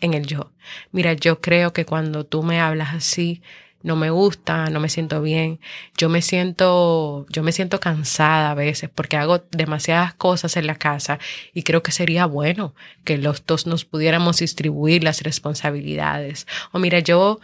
en 0.00 0.14
el 0.14 0.26
yo. 0.26 0.52
Mira, 0.92 1.12
yo 1.14 1.40
creo 1.40 1.72
que 1.72 1.84
cuando 1.84 2.24
tú 2.24 2.42
me 2.42 2.60
hablas 2.60 2.94
así, 2.94 3.42
no 3.84 3.96
me 3.96 4.08
gusta, 4.08 4.70
no 4.70 4.80
me 4.80 4.88
siento 4.88 5.20
bien. 5.20 5.60
Yo 5.98 6.08
me 6.08 6.22
siento, 6.22 7.26
yo 7.28 7.42
me 7.42 7.52
siento 7.52 7.80
cansada 7.80 8.50
a 8.50 8.54
veces 8.54 8.88
porque 8.92 9.18
hago 9.18 9.44
demasiadas 9.50 10.14
cosas 10.14 10.56
en 10.56 10.66
la 10.66 10.76
casa 10.76 11.18
y 11.52 11.64
creo 11.64 11.82
que 11.82 11.92
sería 11.92 12.24
bueno 12.24 12.74
que 13.04 13.18
los 13.18 13.44
dos 13.44 13.66
nos 13.66 13.84
pudiéramos 13.84 14.38
distribuir 14.38 15.04
las 15.04 15.22
responsabilidades. 15.22 16.46
O 16.72 16.78
mira, 16.78 17.00
yo 17.00 17.40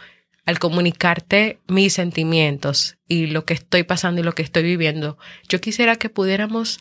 al 0.47 0.57
comunicarte 0.57 1.59
mis 1.67 1.93
sentimientos 1.93 2.97
y 3.07 3.27
lo 3.27 3.45
que 3.45 3.53
estoy 3.53 3.83
pasando 3.83 4.21
y 4.21 4.23
lo 4.23 4.33
que 4.33 4.41
estoy 4.41 4.63
viviendo, 4.63 5.19
yo 5.47 5.61
quisiera 5.61 5.97
que 5.97 6.09
pudiéramos 6.09 6.79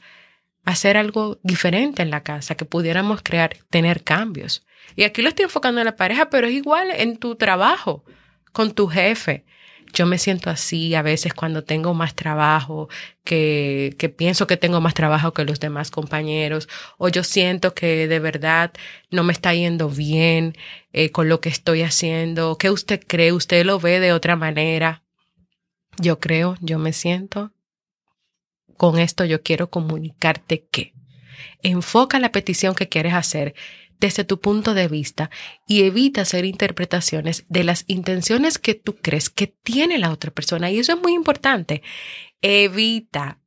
hacer 0.64 0.96
algo 0.96 1.38
diferente 1.42 2.02
en 2.02 2.10
la 2.10 2.22
casa, 2.22 2.54
que 2.54 2.64
pudiéramos 2.64 3.22
crear, 3.22 3.56
tener 3.70 4.02
cambios. 4.02 4.64
Y 4.96 5.04
aquí 5.04 5.22
lo 5.22 5.28
estoy 5.28 5.44
enfocando 5.44 5.80
en 5.80 5.86
la 5.86 5.96
pareja, 5.96 6.30
pero 6.30 6.46
es 6.46 6.54
igual 6.54 6.90
en 6.90 7.16
tu 7.16 7.36
trabajo, 7.36 8.04
con 8.52 8.72
tu 8.72 8.88
jefe. 8.88 9.44
Yo 9.92 10.06
me 10.06 10.18
siento 10.18 10.50
así 10.50 10.94
a 10.94 11.02
veces 11.02 11.34
cuando 11.34 11.64
tengo 11.64 11.94
más 11.94 12.14
trabajo, 12.14 12.88
que, 13.24 13.96
que 13.98 14.08
pienso 14.08 14.46
que 14.46 14.56
tengo 14.56 14.80
más 14.80 14.94
trabajo 14.94 15.32
que 15.32 15.44
los 15.44 15.58
demás 15.58 15.90
compañeros, 15.90 16.68
o 16.96 17.08
yo 17.08 17.24
siento 17.24 17.74
que 17.74 18.06
de 18.06 18.18
verdad 18.20 18.72
no 19.10 19.24
me 19.24 19.32
está 19.32 19.52
yendo 19.52 19.88
bien 19.88 20.56
eh, 20.92 21.10
con 21.10 21.28
lo 21.28 21.40
que 21.40 21.48
estoy 21.48 21.82
haciendo. 21.82 22.56
¿Qué 22.56 22.70
usted 22.70 23.00
cree? 23.04 23.32
¿Usted 23.32 23.64
lo 23.64 23.80
ve 23.80 23.98
de 23.98 24.12
otra 24.12 24.36
manera? 24.36 25.02
Yo 25.98 26.20
creo, 26.20 26.56
yo 26.60 26.78
me 26.78 26.92
siento 26.92 27.52
con 28.80 28.98
esto 28.98 29.26
yo 29.26 29.42
quiero 29.42 29.68
comunicarte 29.68 30.64
que 30.72 30.94
enfoca 31.60 32.18
la 32.18 32.32
petición 32.32 32.74
que 32.74 32.88
quieres 32.88 33.12
hacer 33.12 33.54
desde 33.98 34.24
tu 34.24 34.40
punto 34.40 34.72
de 34.72 34.88
vista 34.88 35.28
y 35.66 35.82
evita 35.82 36.22
hacer 36.22 36.46
interpretaciones 36.46 37.44
de 37.50 37.62
las 37.62 37.84
intenciones 37.88 38.56
que 38.56 38.74
tú 38.74 38.96
crees 38.96 39.28
que 39.28 39.48
tiene 39.48 39.98
la 39.98 40.10
otra 40.10 40.30
persona. 40.30 40.70
Y 40.70 40.78
eso 40.78 40.94
es 40.94 40.98
muy 40.98 41.12
importante. 41.12 41.82
Evita 42.40 43.38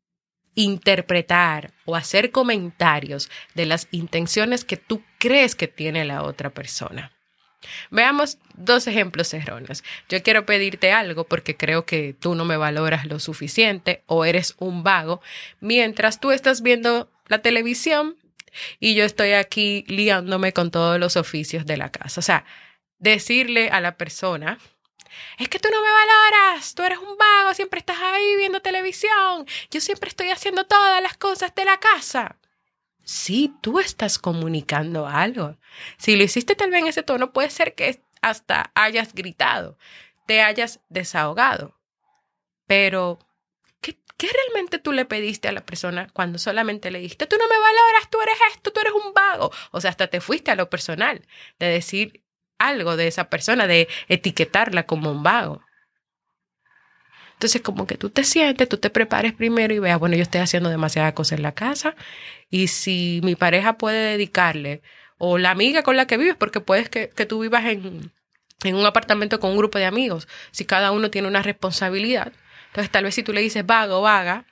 interpretar 0.53 1.73
o 1.85 1.95
hacer 1.95 2.29
comentarios 2.29 3.31
de 3.55 3.65
las 3.65 3.87
intenciones 3.89 4.63
que 4.63 4.77
tú 4.77 5.01
crees 5.17 5.55
que 5.55 5.67
tiene 5.67 6.05
la 6.05 6.21
otra 6.21 6.51
persona. 6.51 7.11
Veamos 7.91 8.38
dos 8.55 8.88
ejemplos 8.88 9.34
erróneos. 9.34 9.84
Yo 10.10 10.22
quiero 10.24 10.46
pedirte 10.46 10.91
algo 10.91 11.24
porque 11.24 11.55
creo 11.55 11.86
que 11.86 12.15
tú 12.20 12.36
no 12.36 12.46
me 12.46 12.58
valoras 12.58 13.05
lo 13.05 13.20
suficiente 13.20 14.03
o 14.05 14.25
eres 14.25 14.55
un 14.58 14.84
vago, 14.84 15.22
mientras 15.60 16.20
tú 16.20 16.32
estás 16.32 16.62
viendo 16.62 17.10
la 17.27 17.41
televisión 17.41 18.17
y 18.79 18.96
yo 18.96 19.05
estoy 19.05 19.34
aquí 19.34 19.86
liándome 19.88 20.53
con 20.53 20.72
todos 20.72 21.00
los 21.00 21.17
oficios 21.17 21.65
de 21.65 21.77
la 21.77 21.91
casa. 21.91 22.20
O 22.20 22.24
sea, 22.24 22.46
decirle 23.00 23.70
a 23.70 23.82
la 23.82 23.98
persona, 23.98 24.60
es 25.38 25.50
que 25.50 25.60
tú 25.60 25.70
no 25.72 25.82
me 25.82 25.89
valoras, 25.89 26.74
tú 26.75 26.84
eres 26.84 27.00
un 27.00 27.17
vago, 27.17 27.53
siempre 27.53 27.79
estás 27.79 27.98
ahí 28.01 28.36
viendo 28.38 28.62
televisión, 28.62 29.46
yo 29.72 29.82
siempre 29.82 30.10
estoy 30.10 30.29
haciendo 30.29 30.65
todas 30.65 31.01
las 31.01 31.17
cosas 31.17 31.53
de 31.55 31.65
la 31.65 31.79
casa. 31.79 32.38
Sí, 33.03 33.53
tú 33.62 33.79
estás 33.79 34.17
comunicando 34.17 35.07
algo. 35.07 35.57
Si 35.98 36.15
lo 36.15 36.24
hiciste 36.24 36.55
tal 36.55 36.72
vez 36.72 36.81
en 36.81 36.88
ese 36.88 37.03
tono, 37.03 37.33
puede 37.33 37.50
ser 37.50 37.75
que 37.75 38.01
hasta 38.22 38.72
hayas 38.75 39.13
gritado, 39.13 39.77
te 40.25 40.41
hayas 40.41 40.79
desahogado. 40.89 41.77
Pero, 42.65 43.19
¿qué, 43.81 43.98
¿qué, 44.17 44.29
realmente 44.31 44.79
tú 44.79 44.93
le 44.93 45.05
pediste 45.05 45.50
a 45.50 45.51
la 45.51 45.65
persona 45.65 46.07
cuando 46.13 46.39
solamente 46.39 46.91
le 46.91 47.00
dijiste, 47.00 47.27
tú 47.27 47.36
no 47.38 47.48
me 47.48 47.57
valoras, 47.57 48.10
tú 48.10 48.22
eres 48.22 48.38
esto, 48.53 48.72
tú 48.72 48.79
eres 48.79 48.93
un 48.93 49.13
vago? 49.13 49.51
O 49.72 49.81
sea, 49.81 49.89
hasta 49.89 50.07
te 50.07 50.22
fuiste 50.22 50.51
a 50.51 50.55
lo 50.55 50.69
personal, 50.69 51.27
de 51.60 51.67
decir 51.67 52.24
algo 52.57 52.95
de 52.95 53.07
esa 53.07 53.29
persona, 53.29 53.67
de 53.67 53.89
etiquetarla 54.07 54.86
como 54.86 55.12
un 55.12 55.24
vago. 55.24 55.62
Entonces, 57.33 57.61
como 57.61 57.87
que 57.87 57.97
tú 57.97 58.09
te 58.09 58.23
sientes, 58.23 58.69
tú 58.69 58.77
te 58.77 58.89
prepares 58.89 59.33
primero 59.33 59.73
y 59.73 59.79
veas, 59.79 59.99
bueno, 59.99 60.15
yo 60.15 60.21
estoy 60.23 60.41
haciendo 60.41 60.69
demasiadas 60.69 61.13
cosas 61.13 61.37
en 61.39 61.43
la 61.43 61.53
casa 61.53 61.95
y 62.49 62.67
si 62.67 63.19
mi 63.23 63.35
pareja 63.35 63.77
puede 63.77 64.11
dedicarle, 64.11 64.81
o 65.17 65.37
la 65.37 65.51
amiga 65.51 65.83
con 65.83 65.97
la 65.97 66.05
que 66.07 66.17
vives, 66.17 66.35
porque 66.35 66.59
puedes 66.59 66.89
que, 66.89 67.09
que 67.09 67.25
tú 67.25 67.39
vivas 67.41 67.65
en, 67.65 68.11
en 68.63 68.75
un 68.75 68.85
apartamento 68.85 69.39
con 69.39 69.51
un 69.51 69.57
grupo 69.57 69.77
de 69.77 69.85
amigos, 69.85 70.27
si 70.51 70.65
cada 70.65 70.91
uno 70.91 71.09
tiene 71.09 71.27
una 71.27 71.41
responsabilidad. 71.41 72.33
Entonces, 72.67 72.91
tal 72.91 73.05
vez 73.05 73.15
si 73.15 73.23
tú 73.23 73.33
le 73.33 73.41
dices 73.41 73.65
vago, 73.65 74.01
vaga, 74.01 74.45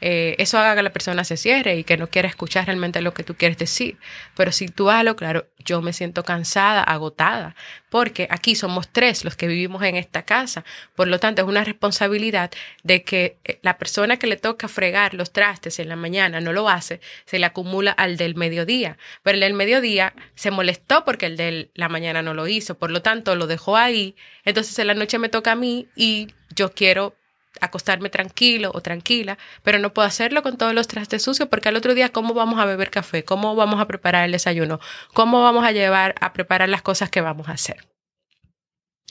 eh, 0.00 0.36
eso 0.38 0.58
haga 0.58 0.76
que 0.76 0.82
la 0.82 0.92
persona 0.92 1.24
se 1.24 1.36
cierre 1.36 1.76
y 1.76 1.84
que 1.84 1.96
no 1.96 2.08
quiera 2.08 2.28
escuchar 2.28 2.66
realmente 2.66 3.00
lo 3.00 3.14
que 3.14 3.24
tú 3.24 3.34
quieres 3.34 3.58
decir. 3.58 3.98
Pero 4.34 4.52
si 4.52 4.68
tú 4.68 4.90
lo 5.02 5.16
claro, 5.16 5.46
yo 5.64 5.82
me 5.82 5.92
siento 5.92 6.22
cansada, 6.22 6.82
agotada, 6.82 7.56
porque 7.88 8.28
aquí 8.30 8.54
somos 8.54 8.88
tres 8.88 9.24
los 9.24 9.36
que 9.36 9.48
vivimos 9.48 9.82
en 9.82 9.96
esta 9.96 10.22
casa. 10.24 10.64
Por 10.94 11.08
lo 11.08 11.18
tanto, 11.18 11.42
es 11.42 11.48
una 11.48 11.64
responsabilidad 11.64 12.50
de 12.82 13.02
que 13.02 13.36
eh, 13.44 13.58
la 13.62 13.78
persona 13.78 14.18
que 14.18 14.26
le 14.26 14.36
toca 14.36 14.68
fregar 14.68 15.14
los 15.14 15.32
trastes 15.32 15.78
en 15.78 15.88
la 15.88 15.96
mañana 15.96 16.40
no 16.40 16.52
lo 16.52 16.68
hace, 16.68 17.00
se 17.24 17.38
le 17.38 17.46
acumula 17.46 17.90
al 17.92 18.16
del 18.16 18.36
mediodía. 18.36 18.98
Pero 19.22 19.34
el 19.34 19.40
del 19.40 19.54
mediodía 19.54 20.14
se 20.34 20.50
molestó 20.50 21.04
porque 21.04 21.26
el 21.26 21.36
de 21.36 21.70
la 21.74 21.88
mañana 21.88 22.22
no 22.22 22.34
lo 22.34 22.46
hizo. 22.46 22.78
Por 22.78 22.90
lo 22.90 23.02
tanto, 23.02 23.34
lo 23.34 23.46
dejó 23.46 23.76
ahí. 23.76 24.14
Entonces, 24.44 24.78
en 24.78 24.86
la 24.86 24.94
noche 24.94 25.18
me 25.18 25.28
toca 25.28 25.52
a 25.52 25.56
mí 25.56 25.88
y 25.96 26.28
yo 26.54 26.72
quiero 26.72 27.14
acostarme 27.60 28.10
tranquilo 28.10 28.70
o 28.74 28.80
tranquila, 28.80 29.38
pero 29.62 29.78
no 29.78 29.92
puedo 29.92 30.06
hacerlo 30.06 30.42
con 30.42 30.56
todos 30.56 30.74
los 30.74 30.88
trastes 30.88 31.22
sucios 31.22 31.48
porque 31.48 31.68
al 31.68 31.76
otro 31.76 31.94
día 31.94 32.10
cómo 32.10 32.34
vamos 32.34 32.58
a 32.58 32.64
beber 32.64 32.90
café, 32.90 33.24
cómo 33.24 33.54
vamos 33.56 33.80
a 33.80 33.86
preparar 33.86 34.24
el 34.24 34.32
desayuno, 34.32 34.80
cómo 35.12 35.42
vamos 35.42 35.64
a 35.64 35.72
llevar 35.72 36.14
a 36.20 36.32
preparar 36.32 36.68
las 36.68 36.82
cosas 36.82 37.10
que 37.10 37.20
vamos 37.20 37.48
a 37.48 37.52
hacer. 37.52 37.86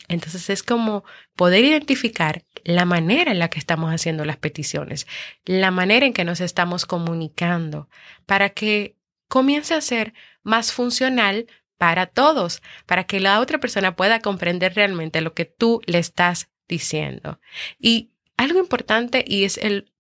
Entonces 0.07 0.49
es 0.49 0.63
como 0.63 1.03
poder 1.35 1.65
identificar 1.65 2.43
la 2.63 2.85
manera 2.85 3.31
en 3.31 3.39
la 3.39 3.49
que 3.49 3.59
estamos 3.59 3.91
haciendo 3.91 4.23
las 4.25 4.37
peticiones, 4.37 5.07
la 5.45 5.71
manera 5.71 6.05
en 6.05 6.13
que 6.13 6.23
nos 6.23 6.41
estamos 6.41 6.85
comunicando 6.85 7.89
para 8.25 8.49
que 8.49 8.97
comience 9.27 9.73
a 9.73 9.81
ser 9.81 10.13
más 10.43 10.71
funcional 10.71 11.47
para 11.77 12.05
todos, 12.05 12.61
para 12.85 13.05
que 13.05 13.19
la 13.19 13.39
otra 13.39 13.59
persona 13.59 13.95
pueda 13.95 14.19
comprender 14.19 14.75
realmente 14.75 15.21
lo 15.21 15.33
que 15.33 15.45
tú 15.45 15.81
le 15.85 15.97
estás 15.97 16.49
diciendo. 16.67 17.39
Y 17.79 18.11
Algo 18.37 18.59
importante 18.59 19.23
y 19.27 19.45
es 19.45 19.57
el 19.57 19.91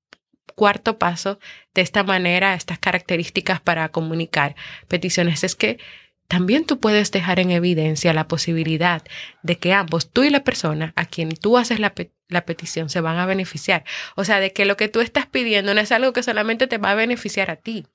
cuarto 0.55 0.97
paso 0.97 1.39
de 1.73 1.81
esta 1.81 2.03
manera, 2.03 2.53
estas 2.53 2.79
características 2.79 3.61
para 3.61 3.89
comunicar 3.89 4.55
peticiones, 4.87 5.43
es 5.43 5.55
que 5.55 5.79
también 6.27 6.65
tú 6.65 6.79
puedes 6.79 7.11
dejar 7.11 7.39
en 7.39 7.51
evidencia 7.51 8.13
la 8.13 8.27
posibilidad 8.27 9.03
de 9.43 9.57
que 9.57 9.73
ambos, 9.73 10.09
tú 10.11 10.23
y 10.23 10.29
la 10.29 10.43
persona 10.43 10.93
a 10.95 11.05
quien 11.05 11.29
tú 11.29 11.57
haces 11.57 11.79
la, 11.79 11.93
la, 12.29 12.45
petición, 12.45 12.89
se 12.89 13.01
van 13.01 13.17
a 13.17 13.25
beneficiar. 13.27 13.83
O 14.15 14.23
sea, 14.23 14.39
de 14.39 14.51
que 14.51 14.65
lo 14.65 14.75
que 14.75 14.87
tú 14.87 15.01
estás 15.01 15.27
pidiendo 15.27 15.73
no 15.73 15.81
es 15.81 15.91
algo 15.91 16.13
que 16.13 16.23
solamente 16.23 16.67
te 16.67 16.79
va 16.79 16.91
a 16.91 16.95
beneficiar 16.95 17.51
a 17.51 17.57
ti, 17.57 17.85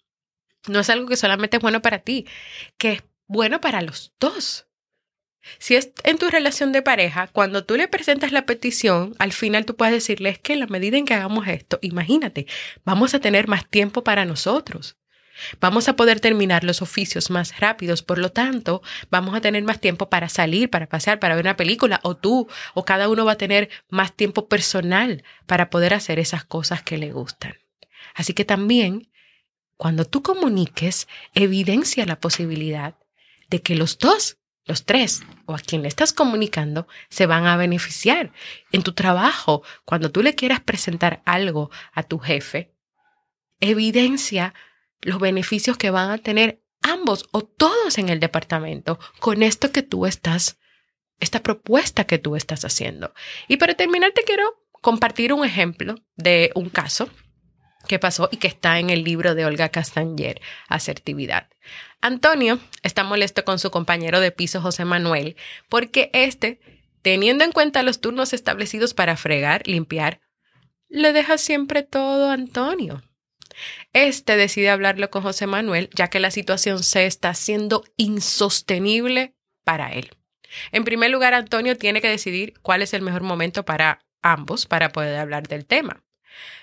no 0.68 0.80
es 0.80 0.90
algo 0.90 1.08
que 1.08 1.16
solamente 1.16 1.56
es 1.56 1.62
bueno 1.62 1.82
para 1.82 2.00
ti, 2.00 2.26
que 2.76 2.92
es 2.92 3.02
bueno 3.26 3.60
para 3.60 3.80
los 3.82 4.12
dos. 4.20 4.66
Si 5.58 5.74
es 5.74 5.92
en 6.04 6.18
tu 6.18 6.28
relación 6.28 6.72
de 6.72 6.82
pareja, 6.82 7.28
cuando 7.28 7.64
tú 7.64 7.76
le 7.76 7.88
presentas 7.88 8.32
la 8.32 8.46
petición, 8.46 9.14
al 9.18 9.32
final 9.32 9.64
tú 9.64 9.76
puedes 9.76 9.94
decirle, 9.94 10.38
que 10.42 10.52
en 10.52 10.60
la 10.60 10.66
medida 10.66 10.98
en 10.98 11.06
que 11.06 11.14
hagamos 11.14 11.48
esto, 11.48 11.78
imagínate, 11.82 12.46
vamos 12.84 13.14
a 13.14 13.20
tener 13.20 13.48
más 13.48 13.68
tiempo 13.68 14.04
para 14.04 14.24
nosotros. 14.24 14.96
Vamos 15.58 15.88
a 15.88 15.96
poder 15.96 16.20
terminar 16.20 16.64
los 16.64 16.82
oficios 16.82 17.30
más 17.30 17.58
rápidos, 17.58 18.02
por 18.02 18.18
lo 18.18 18.30
tanto, 18.30 18.82
vamos 19.10 19.34
a 19.34 19.40
tener 19.40 19.62
más 19.62 19.80
tiempo 19.80 20.10
para 20.10 20.28
salir, 20.28 20.68
para 20.68 20.86
pasear, 20.86 21.18
para 21.18 21.34
ver 21.34 21.44
una 21.44 21.56
película, 21.56 22.00
o 22.02 22.16
tú, 22.16 22.46
o 22.74 22.84
cada 22.84 23.08
uno 23.08 23.24
va 23.24 23.32
a 23.32 23.38
tener 23.38 23.70
más 23.88 24.14
tiempo 24.14 24.48
personal 24.48 25.24
para 25.46 25.70
poder 25.70 25.94
hacer 25.94 26.18
esas 26.18 26.44
cosas 26.44 26.82
que 26.82 26.98
le 26.98 27.12
gustan. 27.12 27.54
Así 28.14 28.34
que 28.34 28.44
también, 28.44 29.10
cuando 29.78 30.04
tú 30.04 30.22
comuniques, 30.22 31.08
evidencia 31.34 32.04
la 32.04 32.20
posibilidad 32.20 32.96
de 33.48 33.62
que 33.62 33.74
los 33.74 33.98
dos 33.98 34.39
los 34.64 34.84
tres 34.84 35.22
o 35.46 35.54
a 35.54 35.58
quien 35.58 35.82
le 35.82 35.88
estás 35.88 36.12
comunicando 36.12 36.86
se 37.08 37.26
van 37.26 37.46
a 37.46 37.56
beneficiar. 37.56 38.32
En 38.72 38.82
tu 38.82 38.92
trabajo, 38.92 39.62
cuando 39.84 40.10
tú 40.10 40.22
le 40.22 40.34
quieras 40.34 40.60
presentar 40.60 41.22
algo 41.24 41.70
a 41.92 42.02
tu 42.02 42.18
jefe, 42.18 42.74
evidencia 43.60 44.54
los 45.02 45.18
beneficios 45.18 45.76
que 45.76 45.90
van 45.90 46.10
a 46.10 46.18
tener 46.18 46.62
ambos 46.82 47.28
o 47.32 47.42
todos 47.42 47.98
en 47.98 48.08
el 48.08 48.20
departamento 48.20 48.98
con 49.18 49.42
esto 49.42 49.72
que 49.72 49.82
tú 49.82 50.06
estás, 50.06 50.58
esta 51.18 51.42
propuesta 51.42 52.04
que 52.04 52.18
tú 52.18 52.36
estás 52.36 52.64
haciendo. 52.64 53.12
Y 53.48 53.56
para 53.56 53.74
terminar, 53.74 54.12
te 54.12 54.24
quiero 54.24 54.66
compartir 54.80 55.32
un 55.32 55.44
ejemplo 55.44 55.96
de 56.16 56.52
un 56.54 56.70
caso 56.70 57.10
que 57.86 57.98
pasó 57.98 58.28
y 58.30 58.36
que 58.36 58.48
está 58.48 58.78
en 58.78 58.90
el 58.90 59.04
libro 59.04 59.34
de 59.34 59.44
Olga 59.44 59.70
Castañer, 59.70 60.40
Asertividad. 60.68 61.48
Antonio 62.00 62.58
está 62.82 63.04
molesto 63.04 63.44
con 63.44 63.58
su 63.58 63.70
compañero 63.70 64.20
de 64.20 64.32
piso 64.32 64.60
José 64.60 64.84
Manuel 64.84 65.36
porque 65.68 66.10
este, 66.12 66.60
teniendo 67.02 67.44
en 67.44 67.52
cuenta 67.52 67.82
los 67.82 68.00
turnos 68.00 68.32
establecidos 68.32 68.94
para 68.94 69.16
fregar, 69.16 69.66
limpiar, 69.66 70.20
le 70.88 71.12
deja 71.12 71.38
siempre 71.38 71.82
todo 71.82 72.30
a 72.30 72.34
Antonio. 72.34 73.02
Este 73.92 74.36
decide 74.36 74.70
hablarlo 74.70 75.10
con 75.10 75.22
José 75.22 75.46
Manuel 75.46 75.90
ya 75.94 76.08
que 76.08 76.20
la 76.20 76.30
situación 76.30 76.82
se 76.82 77.06
está 77.06 77.30
haciendo 77.30 77.84
insostenible 77.96 79.34
para 79.64 79.92
él. 79.92 80.10
En 80.72 80.84
primer 80.84 81.10
lugar, 81.10 81.34
Antonio 81.34 81.76
tiene 81.76 82.00
que 82.00 82.08
decidir 82.08 82.54
cuál 82.62 82.82
es 82.82 82.94
el 82.94 83.02
mejor 83.02 83.22
momento 83.22 83.64
para 83.64 84.00
ambos 84.22 84.66
para 84.66 84.90
poder 84.90 85.16
hablar 85.16 85.46
del 85.46 85.66
tema. 85.66 86.02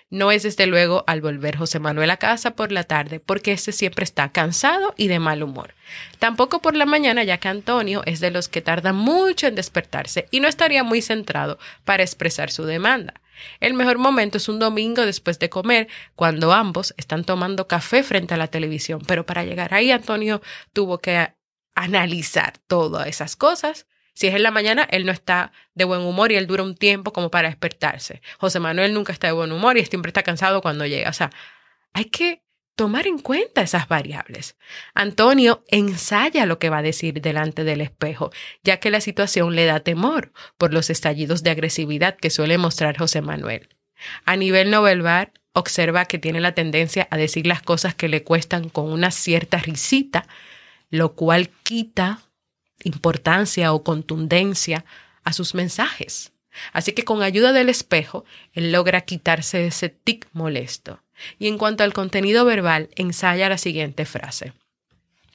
No 0.10 0.32
es 0.32 0.44
desde 0.44 0.68
luego 0.68 1.04
al 1.06 1.22
volver 1.22 1.58
José 1.58 1.80
Manuel 1.80 2.10
a 2.12 2.18
casa 2.18 2.52
por 2.56 2.72
la 2.72 2.86
tarde, 2.86 3.20
porque 3.20 3.52
éste 3.52 3.74
siempre 3.74 4.06
está 4.06 4.32
cansado 4.32 4.94
y 4.96 5.10
de 5.10 5.20
mal 5.20 5.44
humor. 5.44 5.74
Tampoco 6.20 6.62
por 6.62 6.76
la 6.78 6.86
mañana, 6.86 7.24
ya 7.24 7.40
que 7.40 7.50
Antonio 7.50 8.04
es 8.06 8.22
de 8.22 8.32
los 8.32 8.48
que 8.48 8.62
tarda 8.62 8.94
mucho 8.94 9.48
en 9.48 9.56
despertarse 9.56 10.28
y 10.32 10.40
no 10.40 10.48
estaría 10.48 10.84
muy 10.84 11.02
centrado 11.02 11.60
para 11.84 12.04
expresar 12.04 12.52
su 12.52 12.64
demanda. 12.64 13.16
El 13.60 13.74
mejor 13.74 13.98
momento 13.98 14.38
es 14.38 14.50
un 14.50 14.60
domingo 14.60 15.06
después 15.06 15.40
de 15.40 15.50
comer, 15.50 15.88
cuando 16.16 16.54
ambos 16.54 16.94
están 16.98 17.24
tomando 17.24 17.68
café 17.68 18.02
frente 18.02 18.34
a 18.34 18.38
la 18.38 18.48
televisión. 18.48 19.02
Pero 19.06 19.26
para 19.26 19.44
llegar 19.44 19.74
ahí, 19.74 19.92
Antonio 19.92 20.42
tuvo 20.74 21.00
que 21.00 21.34
analizar 21.76 22.58
todas 22.68 23.08
esas 23.08 23.36
cosas, 23.36 23.88
si 24.18 24.26
es 24.26 24.34
en 24.34 24.42
la 24.42 24.50
mañana, 24.50 24.88
él 24.90 25.06
no 25.06 25.12
está 25.12 25.52
de 25.76 25.86
buen 25.86 26.02
humor 26.02 26.32
y 26.32 26.38
él 26.38 26.48
dura 26.48 26.64
un 26.64 26.74
tiempo 26.74 27.14
como 27.14 27.30
para 27.30 27.50
despertarse. 27.50 28.24
José 28.40 28.60
Manuel 28.60 28.92
nunca 28.92 29.14
está 29.14 29.28
de 29.28 29.34
buen 29.34 29.52
humor 29.52 29.78
y 29.78 29.86
siempre 29.86 30.10
está 30.10 30.24
cansado 30.24 30.60
cuando 30.64 30.88
llega. 30.88 31.08
O 31.12 31.14
sea, 31.14 31.30
hay 31.94 32.06
que 32.06 32.42
tomar 32.76 33.06
en 33.06 33.20
cuenta 33.20 33.62
esas 33.62 33.88
variables. 33.88 34.58
Antonio 34.96 35.64
ensaya 35.68 36.48
lo 36.48 36.58
que 36.58 36.72
va 36.72 36.80
a 36.80 36.82
decir 36.82 37.22
delante 37.22 37.64
del 37.64 37.80
espejo, 37.80 38.32
ya 38.64 38.78
que 38.80 38.90
la 38.90 39.02
situación 39.02 39.56
le 39.56 39.66
da 39.66 39.82
temor 39.82 40.34
por 40.58 40.74
los 40.74 40.90
estallidos 40.90 41.44
de 41.44 41.52
agresividad 41.52 42.18
que 42.18 42.32
suele 42.32 42.58
mostrar 42.58 42.98
José 42.98 43.22
Manuel. 43.22 43.70
A 44.26 44.36
nivel 44.36 44.72
no 44.72 44.82
verbal, 44.82 45.32
observa 45.54 46.06
que 46.06 46.18
tiene 46.18 46.40
la 46.40 46.54
tendencia 46.54 47.08
a 47.12 47.18
decir 47.18 47.46
las 47.46 47.62
cosas 47.62 47.94
que 47.94 48.08
le 48.08 48.24
cuestan 48.24 48.70
con 48.70 48.92
una 48.92 49.12
cierta 49.12 49.60
risita, 49.60 50.28
lo 50.90 51.14
cual 51.14 51.50
quita 51.62 52.27
importancia 52.84 53.74
o 53.74 53.84
contundencia 53.84 54.86
a 55.24 55.34
sus 55.34 55.54
mensajes. 55.54 56.32
Así 56.74 56.94
que 56.94 57.04
con 57.04 57.22
ayuda 57.22 57.54
del 57.54 57.70
espejo, 57.70 58.26
él 58.54 58.72
logra 58.72 59.02
quitarse 59.02 59.68
ese 59.68 59.90
tic 59.90 60.28
molesto. 60.34 61.02
Y 61.40 61.48
en 61.48 61.58
cuanto 61.58 61.84
al 61.84 61.94
contenido 61.94 62.46
verbal, 62.46 62.90
ensaya 62.96 63.50
la 63.50 63.58
siguiente 63.58 64.06
frase. 64.06 64.54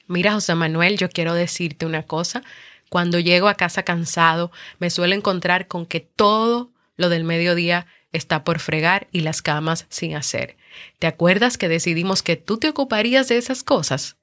Mira, 0.07 0.33
José 0.33 0.55
Manuel, 0.55 0.97
yo 0.97 1.09
quiero 1.09 1.33
decirte 1.33 1.85
una 1.85 2.03
cosa. 2.03 2.43
Cuando 2.89 3.19
llego 3.19 3.47
a 3.47 3.55
casa 3.55 3.83
cansado, 3.83 4.51
me 4.79 4.89
suelo 4.89 5.15
encontrar 5.15 5.67
con 5.67 5.85
que 5.85 5.99
todo 5.99 6.71
lo 6.95 7.09
del 7.09 7.23
mediodía 7.23 7.87
está 8.11 8.43
por 8.43 8.59
fregar 8.59 9.07
y 9.11 9.21
las 9.21 9.41
camas 9.41 9.85
sin 9.89 10.15
hacer. 10.15 10.55
¿Te 10.99 11.07
acuerdas 11.07 11.57
que 11.57 11.69
decidimos 11.69 12.21
que 12.21 12.35
tú 12.35 12.57
te 12.57 12.69
ocuparías 12.69 13.27
de 13.27 13.37
esas 13.37 13.63
cosas? 13.63 14.17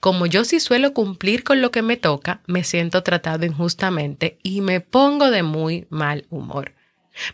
Como 0.00 0.26
yo 0.26 0.44
sí 0.44 0.60
suelo 0.60 0.92
cumplir 0.94 1.44
con 1.44 1.60
lo 1.60 1.70
que 1.70 1.82
me 1.82 1.96
toca, 1.96 2.40
me 2.46 2.64
siento 2.64 3.02
tratado 3.02 3.44
injustamente 3.44 4.38
y 4.42 4.60
me 4.60 4.80
pongo 4.80 5.30
de 5.30 5.42
muy 5.42 5.86
mal 5.90 6.26
humor. 6.30 6.74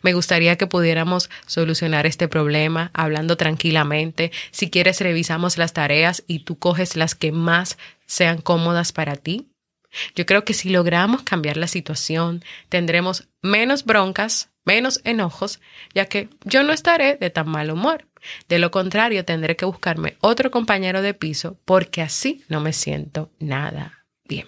Me 0.02 0.14
gustaría 0.14 0.56
que 0.56 0.66
pudiéramos 0.66 1.30
solucionar 1.46 2.06
este 2.06 2.28
problema 2.28 2.90
hablando 2.94 3.36
tranquilamente. 3.36 4.32
Si 4.50 4.70
quieres, 4.70 5.00
revisamos 5.00 5.58
las 5.58 5.72
tareas 5.72 6.24
y 6.26 6.40
tú 6.40 6.58
coges 6.58 6.96
las 6.96 7.14
que 7.14 7.32
más 7.32 7.78
sean 8.06 8.40
cómodas 8.40 8.92
para 8.92 9.16
ti. 9.16 9.48
Yo 10.14 10.26
creo 10.26 10.44
que 10.44 10.54
si 10.54 10.70
logramos 10.70 11.22
cambiar 11.22 11.56
la 11.56 11.68
situación, 11.68 12.42
tendremos 12.68 13.28
menos 13.42 13.84
broncas, 13.84 14.50
menos 14.64 15.00
enojos, 15.04 15.60
ya 15.94 16.06
que 16.06 16.28
yo 16.44 16.62
no 16.62 16.72
estaré 16.72 17.16
de 17.16 17.30
tan 17.30 17.48
mal 17.48 17.70
humor. 17.70 18.06
De 18.48 18.58
lo 18.58 18.70
contrario, 18.70 19.24
tendré 19.24 19.56
que 19.56 19.64
buscarme 19.64 20.16
otro 20.20 20.50
compañero 20.50 21.02
de 21.02 21.14
piso 21.14 21.58
porque 21.64 22.02
así 22.02 22.44
no 22.48 22.60
me 22.60 22.72
siento 22.72 23.30
nada 23.38 24.06
bien. 24.24 24.46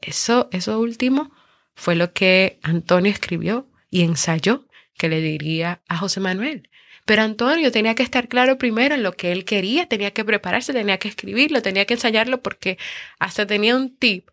Eso, 0.00 0.48
eso 0.52 0.80
último 0.80 1.32
fue 1.74 1.94
lo 1.94 2.12
que 2.12 2.58
Antonio 2.62 3.10
escribió 3.10 3.66
y 3.90 4.02
ensayó 4.02 4.66
que 4.96 5.08
le 5.08 5.20
diría 5.20 5.82
a 5.88 5.96
José 5.96 6.20
Manuel. 6.20 6.68
Pero 7.04 7.22
Antonio 7.22 7.70
tenía 7.70 7.94
que 7.94 8.02
estar 8.02 8.28
claro 8.28 8.56
primero 8.56 8.94
en 8.94 9.02
lo 9.02 9.12
que 9.12 9.32
él 9.32 9.44
quería, 9.44 9.86
tenía 9.86 10.12
que 10.12 10.24
prepararse, 10.24 10.72
tenía 10.72 10.98
que 10.98 11.08
escribirlo, 11.08 11.60
tenía 11.60 11.84
que 11.84 11.94
ensayarlo 11.94 12.42
porque 12.42 12.78
hasta 13.18 13.46
tenía 13.46 13.76
un 13.76 13.94
tip 13.96 14.30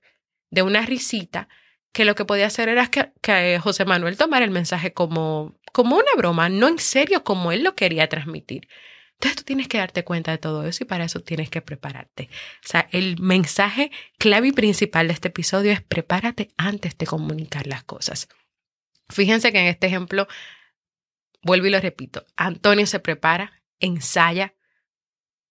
de 0.50 0.62
una 0.62 0.86
risita 0.86 1.50
que 1.94 2.06
lo 2.06 2.16
que 2.16 2.26
podía 2.26 2.48
hacer 2.48 2.70
era 2.70 2.88
que, 2.88 3.12
que 3.22 3.60
José 3.60 3.86
Manuel 3.86 4.18
tomara 4.18 4.46
el 4.46 4.52
mensaje 4.52 4.94
como 4.94 5.56
como 5.72 5.96
una 5.96 6.14
broma, 6.18 6.50
no 6.50 6.68
en 6.68 6.80
serio 6.80 7.24
como 7.24 7.52
él 7.52 7.64
lo 7.64 7.76
quería 7.76 8.08
transmitir. 8.10 8.68
Entonces 9.14 9.38
tú 9.38 9.44
tienes 9.44 9.68
que 9.68 9.78
darte 9.78 10.04
cuenta 10.04 10.32
de 10.32 10.38
todo 10.38 10.66
eso 10.66 10.84
y 10.84 10.88
para 10.88 11.06
eso 11.06 11.20
tienes 11.20 11.50
que 11.50 11.62
prepararte. 11.62 12.30
O 12.64 12.68
sea, 12.68 12.88
el 12.92 13.20
mensaje 13.20 13.92
clave 14.18 14.48
y 14.48 14.52
principal 14.52 15.08
de 15.08 15.14
este 15.14 15.28
episodio 15.28 15.72
es 15.72 15.82
prepárate 15.82 16.50
antes 16.58 16.98
de 16.98 17.06
comunicar 17.06 17.68
las 17.68 17.84
cosas. 17.84 18.30
Fíjense 19.10 19.52
que 19.52 19.60
en 19.60 19.68
este 19.68 19.88
ejemplo, 19.88 20.28
vuelvo 21.44 21.68
y 21.68 21.70
lo 21.70 21.80
repito, 21.80 22.26
Antonio 22.36 22.88
se 22.88 23.00
prepara, 23.00 23.62
ensaya 23.80 24.56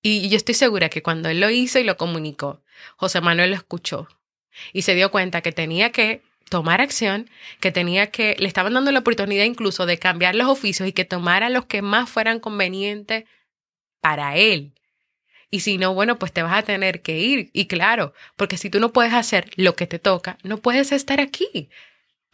y 0.03 0.29
yo 0.29 0.37
estoy 0.37 0.55
segura 0.55 0.89
que 0.89 1.03
cuando 1.03 1.29
él 1.29 1.41
lo 1.41 1.51
hizo 1.51 1.79
y 1.79 1.85
lo 1.85 1.97
comunicó, 1.97 2.65
José 2.97 3.21
Manuel 3.21 3.51
lo 3.51 3.57
escuchó 3.57 4.09
y 4.73 4.83
se 4.83 4.95
dio 4.95 5.11
cuenta 5.11 5.43
que 5.43 5.53
tenía 5.53 5.93
que 5.93 6.23
tomar 6.51 6.83
acción, 6.83 7.31
que 7.61 7.73
tenía 7.73 8.11
que, 8.11 8.37
le 8.39 8.49
estaban 8.49 8.75
dando 8.75 8.93
la 8.93 8.99
oportunidad 8.99 9.45
incluso 9.45 9.87
de 9.87 9.99
cambiar 9.99 10.35
los 10.35 10.49
oficios 10.49 10.87
y 10.87 10.93
que 10.93 11.07
tomara 11.07 11.49
los 11.49 11.65
que 11.65 11.81
más 11.81 12.11
fueran 12.11 12.41
convenientes 12.41 13.25
para 14.03 14.37
él. 14.37 14.75
Y 15.49 15.61
si 15.61 15.79
no, 15.79 15.95
bueno, 15.95 16.19
pues 16.19 16.33
te 16.33 16.43
vas 16.43 16.59
a 16.59 16.63
tener 16.63 17.03
que 17.03 17.19
ir. 17.19 17.51
Y 17.53 17.67
claro, 17.67 18.13
porque 18.37 18.59
si 18.59 18.69
tú 18.69 18.81
no 18.81 18.93
puedes 18.93 19.15
hacer 19.15 19.51
lo 19.57 19.75
que 19.75 19.87
te 19.87 19.99
toca, 19.99 20.39
no 20.43 20.59
puedes 20.59 20.93
estar 20.93 21.21
aquí. 21.21 21.71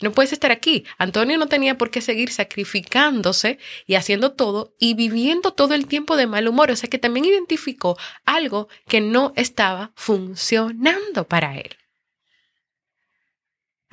No 0.02 0.12
puedes 0.12 0.32
estar 0.32 0.50
aquí. 0.50 0.84
Antonio 0.98 1.38
no 1.38 1.46
tenía 1.46 1.78
por 1.78 1.90
qué 1.90 2.00
seguir 2.00 2.30
sacrificándose 2.30 3.58
y 3.86 3.94
haciendo 3.94 4.32
todo 4.32 4.74
y 4.78 4.94
viviendo 4.94 5.52
todo 5.52 5.74
el 5.74 5.86
tiempo 5.86 6.16
de 6.16 6.26
mal 6.26 6.48
humor. 6.48 6.70
O 6.70 6.76
sea 6.76 6.90
que 6.90 6.98
también 6.98 7.24
identificó 7.24 7.96
algo 8.24 8.68
que 8.88 9.00
no 9.00 9.32
estaba 9.36 9.92
funcionando 9.94 11.26
para 11.26 11.56
él. 11.56 11.76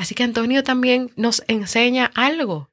Así 0.04 0.16
que 0.16 0.24
Antonio 0.24 0.66
también 0.66 1.12
nos 1.16 1.46
enseña 1.48 2.12
algo. 2.14 2.70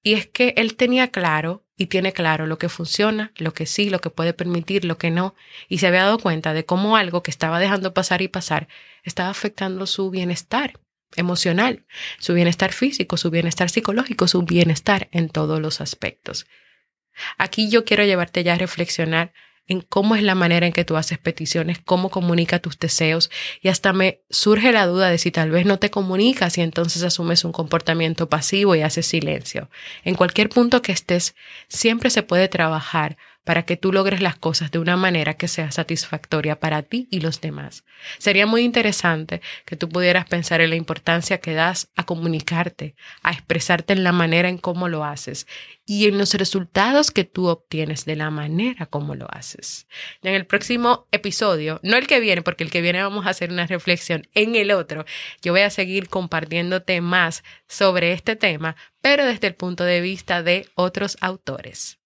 Y 0.00 0.12
es 0.12 0.28
que 0.28 0.54
él 0.56 0.76
tenía 0.76 1.08
claro 1.08 1.66
y 1.76 1.86
tiene 1.86 2.12
claro 2.12 2.46
lo 2.46 2.56
que 2.56 2.68
funciona, 2.68 3.32
lo 3.34 3.52
que 3.52 3.66
sí, 3.66 3.90
lo 3.90 4.00
que 4.00 4.10
puede 4.10 4.32
permitir, 4.32 4.84
lo 4.84 4.96
que 4.96 5.10
no, 5.10 5.34
y 5.68 5.78
se 5.78 5.88
había 5.88 6.04
dado 6.04 6.20
cuenta 6.20 6.54
de 6.54 6.64
cómo 6.64 6.96
algo 6.96 7.24
que 7.24 7.32
estaba 7.32 7.58
dejando 7.58 7.94
pasar 7.94 8.22
y 8.22 8.28
pasar 8.28 8.68
estaba 9.02 9.28
afectando 9.28 9.88
su 9.88 10.08
bienestar 10.10 10.78
emocional, 11.16 11.84
su 12.20 12.32
bienestar 12.32 12.72
físico, 12.72 13.16
su 13.16 13.32
bienestar 13.32 13.68
psicológico, 13.68 14.28
su 14.28 14.42
bienestar 14.42 15.08
en 15.10 15.30
todos 15.30 15.58
los 15.58 15.80
aspectos. 15.80 16.46
Aquí 17.38 17.70
yo 17.70 17.84
quiero 17.84 18.04
llevarte 18.04 18.44
ya 18.44 18.54
a 18.54 18.58
reflexionar 18.58 19.32
en 19.68 19.80
cómo 19.80 20.16
es 20.16 20.22
la 20.22 20.34
manera 20.34 20.66
en 20.66 20.72
que 20.72 20.84
tú 20.84 20.96
haces 20.96 21.18
peticiones, 21.18 21.78
cómo 21.84 22.10
comunica 22.10 22.58
tus 22.58 22.78
deseos 22.78 23.30
y 23.60 23.68
hasta 23.68 23.92
me 23.92 24.20
surge 24.30 24.72
la 24.72 24.86
duda 24.86 25.08
de 25.10 25.18
si 25.18 25.30
tal 25.30 25.50
vez 25.50 25.66
no 25.66 25.78
te 25.78 25.90
comunicas 25.90 26.58
y 26.58 26.62
entonces 26.62 27.02
asumes 27.02 27.44
un 27.44 27.52
comportamiento 27.52 28.28
pasivo 28.28 28.74
y 28.74 28.82
haces 28.82 29.06
silencio. 29.06 29.70
En 30.04 30.14
cualquier 30.14 30.48
punto 30.48 30.82
que 30.82 30.92
estés, 30.92 31.34
siempre 31.68 32.10
se 32.10 32.22
puede 32.22 32.48
trabajar 32.48 33.16
para 33.44 33.64
que 33.64 33.76
tú 33.76 33.92
logres 33.92 34.20
las 34.20 34.36
cosas 34.36 34.70
de 34.70 34.78
una 34.78 34.96
manera 34.96 35.34
que 35.34 35.48
sea 35.48 35.70
satisfactoria 35.70 36.60
para 36.60 36.82
ti 36.82 37.08
y 37.10 37.20
los 37.20 37.40
demás. 37.40 37.84
Sería 38.18 38.46
muy 38.46 38.62
interesante 38.62 39.40
que 39.64 39.76
tú 39.76 39.88
pudieras 39.88 40.26
pensar 40.26 40.60
en 40.60 40.70
la 40.70 40.76
importancia 40.76 41.38
que 41.38 41.54
das 41.54 41.90
a 41.96 42.04
comunicarte, 42.04 42.94
a 43.22 43.32
expresarte 43.32 43.92
en 43.92 44.04
la 44.04 44.12
manera 44.12 44.48
en 44.48 44.58
cómo 44.58 44.88
lo 44.88 45.04
haces 45.04 45.46
y 45.84 46.06
en 46.06 46.18
los 46.18 46.34
resultados 46.34 47.10
que 47.10 47.24
tú 47.24 47.48
obtienes 47.48 48.04
de 48.04 48.16
la 48.16 48.30
manera 48.30 48.86
como 48.86 49.14
lo 49.14 49.26
haces. 49.30 49.86
En 50.22 50.34
el 50.34 50.46
próximo 50.46 51.08
episodio, 51.10 51.80
no 51.82 51.96
el 51.96 52.06
que 52.06 52.20
viene, 52.20 52.42
porque 52.42 52.64
el 52.64 52.70
que 52.70 52.80
viene 52.80 53.02
vamos 53.02 53.26
a 53.26 53.30
hacer 53.30 53.50
una 53.50 53.66
reflexión, 53.66 54.28
en 54.34 54.54
el 54.54 54.70
otro 54.70 55.04
yo 55.42 55.52
voy 55.52 55.62
a 55.62 55.70
seguir 55.70 56.08
compartiéndote 56.08 57.00
más 57.00 57.42
sobre 57.66 58.12
este 58.12 58.36
tema, 58.36 58.76
pero 59.00 59.26
desde 59.26 59.48
el 59.48 59.54
punto 59.54 59.84
de 59.84 60.00
vista 60.00 60.42
de 60.42 60.68
otros 60.74 61.16
autores. 61.20 62.01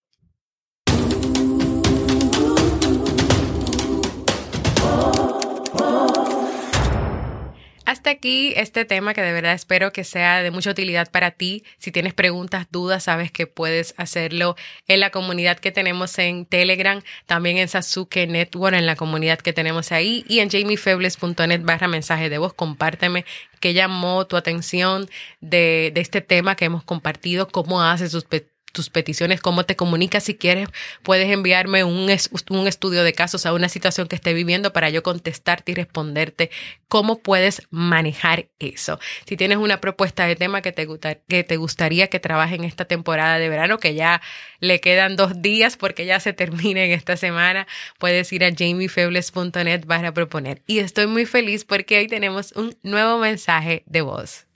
Aquí 8.11 8.53
este 8.57 8.85
tema 8.85 9.15
que 9.15 9.23
de 9.23 9.33
verdad 9.33 9.53
espero 9.53 9.93
que 9.93 10.05
sea 10.05 10.43
de 10.43 10.51
mucha 10.51 10.71
utilidad 10.71 11.11
para 11.11 11.33
ti. 11.33 11.65
Si 11.79 11.91
tienes 11.91 12.15
preguntas, 12.15 12.67
dudas, 12.71 13.05
sabes 13.05 13.33
que 13.33 13.47
puedes 13.47 13.95
hacerlo 13.97 14.57
en 14.87 15.01
la 15.01 15.11
comunidad 15.11 15.59
que 15.59 15.73
tenemos 15.73 16.19
en 16.19 16.47
Telegram, 16.47 17.03
también 17.27 17.59
en 17.59 17.69
Sasuke 17.69 18.27
Network, 18.29 18.77
en 18.77 18.87
la 18.87 18.97
comunidad 18.97 19.39
que 19.39 19.53
tenemos 19.53 19.93
ahí 19.93 20.25
y 20.29 20.39
en 20.39 20.51
jamiefebles.net 20.51 21.63
barra 21.63 21.89
mensaje 21.89 22.29
de 22.29 22.39
voz. 22.39 22.55
Compárteme 22.55 23.25
qué 23.61 23.75
llamó 23.75 24.27
tu 24.27 24.37
atención 24.37 25.09
de, 25.41 25.91
de 25.95 26.01
este 26.01 26.21
tema 26.21 26.55
que 26.55 26.67
hemos 26.67 26.85
compartido, 26.85 27.49
cómo 27.49 27.83
haces 27.83 28.13
sus 28.13 28.25
tus 28.77 28.91
peticiones, 28.91 29.41
cómo 29.41 29.65
te 29.65 29.75
comunicas. 29.75 30.25
Si 30.25 30.35
quieres, 30.35 30.69
puedes 31.03 31.31
enviarme 31.31 31.83
un, 31.83 32.11
un 32.51 32.67
estudio 32.67 33.03
de 33.05 33.13
casos 33.15 33.47
a 33.47 33.55
una 33.55 33.71
situación 33.71 34.07
que 34.07 34.17
esté 34.17 34.35
viviendo 34.35 34.75
para 34.75 34.91
yo 34.91 35.03
contestarte 35.03 35.73
y 35.73 35.75
responderte 35.75 36.51
cómo 36.89 37.21
puedes 37.21 37.63
manejar 37.71 38.49
eso. 38.59 39.01
Si 39.25 39.39
tienes 39.39 39.57
una 39.57 39.81
propuesta 39.81 40.27
de 40.27 40.37
tema 40.37 40.61
que 40.61 40.73
te, 40.73 40.87
que 41.27 41.43
te 41.43 41.57
gustaría 41.57 42.09
que 42.09 42.21
trabaje 42.21 42.55
en 42.55 42.65
esta 42.65 42.85
temporada 42.85 43.39
de 43.39 43.49
verano, 43.49 43.79
que 43.79 43.95
ya 43.95 44.21
le 44.61 44.79
quedan 44.81 45.17
dos 45.17 45.41
días 45.41 45.79
porque 45.79 46.05
ya 46.05 46.21
se 46.21 46.35
termina 46.35 46.85
en 46.85 46.93
esta 46.93 47.17
semana, 47.17 47.67
puedes 47.99 48.31
ir 48.35 48.45
a 48.45 48.51
jamiefebles.net 48.55 49.87
para 49.87 50.13
proponer. 50.13 50.63
Y 50.67 50.81
estoy 50.81 51.07
muy 51.07 51.25
feliz 51.25 51.65
porque 51.65 51.97
hoy 51.99 52.09
tenemos 52.09 52.53
un 52.53 52.77
nuevo 52.83 53.19
mensaje 53.19 53.83
de 53.87 54.03
voz. 54.03 54.47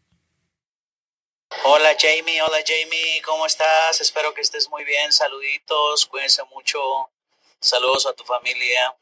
Hola 1.50 1.96
Jamie, 1.98 2.40
hola 2.40 2.62
Jamie, 2.64 3.20
¿cómo 3.22 3.44
estás? 3.44 4.00
Espero 4.00 4.32
que 4.32 4.40
estés 4.40 4.70
muy 4.70 4.84
bien. 4.84 5.12
Saluditos, 5.12 6.06
cuídense 6.06 6.44
mucho. 6.44 6.80
Saludos 7.58 8.06
a 8.06 8.14
tu 8.14 8.24
familia. 8.24 8.96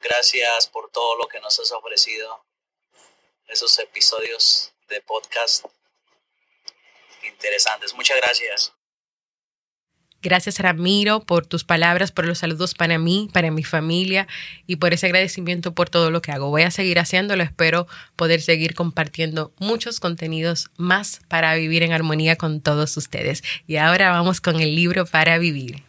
Gracias 0.00 0.66
por 0.66 0.90
todo 0.90 1.16
lo 1.16 1.28
que 1.28 1.40
nos 1.40 1.58
has 1.60 1.70
ofrecido. 1.72 2.44
Esos 3.46 3.78
episodios 3.78 4.74
de 4.88 5.00
podcast 5.00 5.64
interesantes. 7.22 7.94
Muchas 7.94 8.16
gracias. 8.16 8.74
Gracias 10.22 10.60
Ramiro 10.60 11.20
por 11.20 11.46
tus 11.46 11.64
palabras, 11.64 12.12
por 12.12 12.26
los 12.26 12.38
saludos 12.38 12.74
para 12.74 12.96
mí, 12.98 13.28
para 13.32 13.50
mi 13.50 13.64
familia 13.64 14.28
y 14.68 14.76
por 14.76 14.92
ese 14.92 15.06
agradecimiento 15.06 15.74
por 15.74 15.90
todo 15.90 16.12
lo 16.12 16.22
que 16.22 16.30
hago. 16.30 16.48
Voy 16.48 16.62
a 16.62 16.70
seguir 16.70 17.00
haciéndolo, 17.00 17.42
espero 17.42 17.88
poder 18.14 18.40
seguir 18.40 18.74
compartiendo 18.74 19.52
muchos 19.58 19.98
contenidos 19.98 20.70
más 20.76 21.20
para 21.26 21.54
vivir 21.56 21.82
en 21.82 21.92
armonía 21.92 22.36
con 22.36 22.60
todos 22.60 22.96
ustedes. 22.96 23.42
Y 23.66 23.76
ahora 23.76 24.10
vamos 24.12 24.40
con 24.40 24.60
el 24.60 24.76
libro 24.76 25.06
para 25.06 25.38
vivir. 25.38 25.82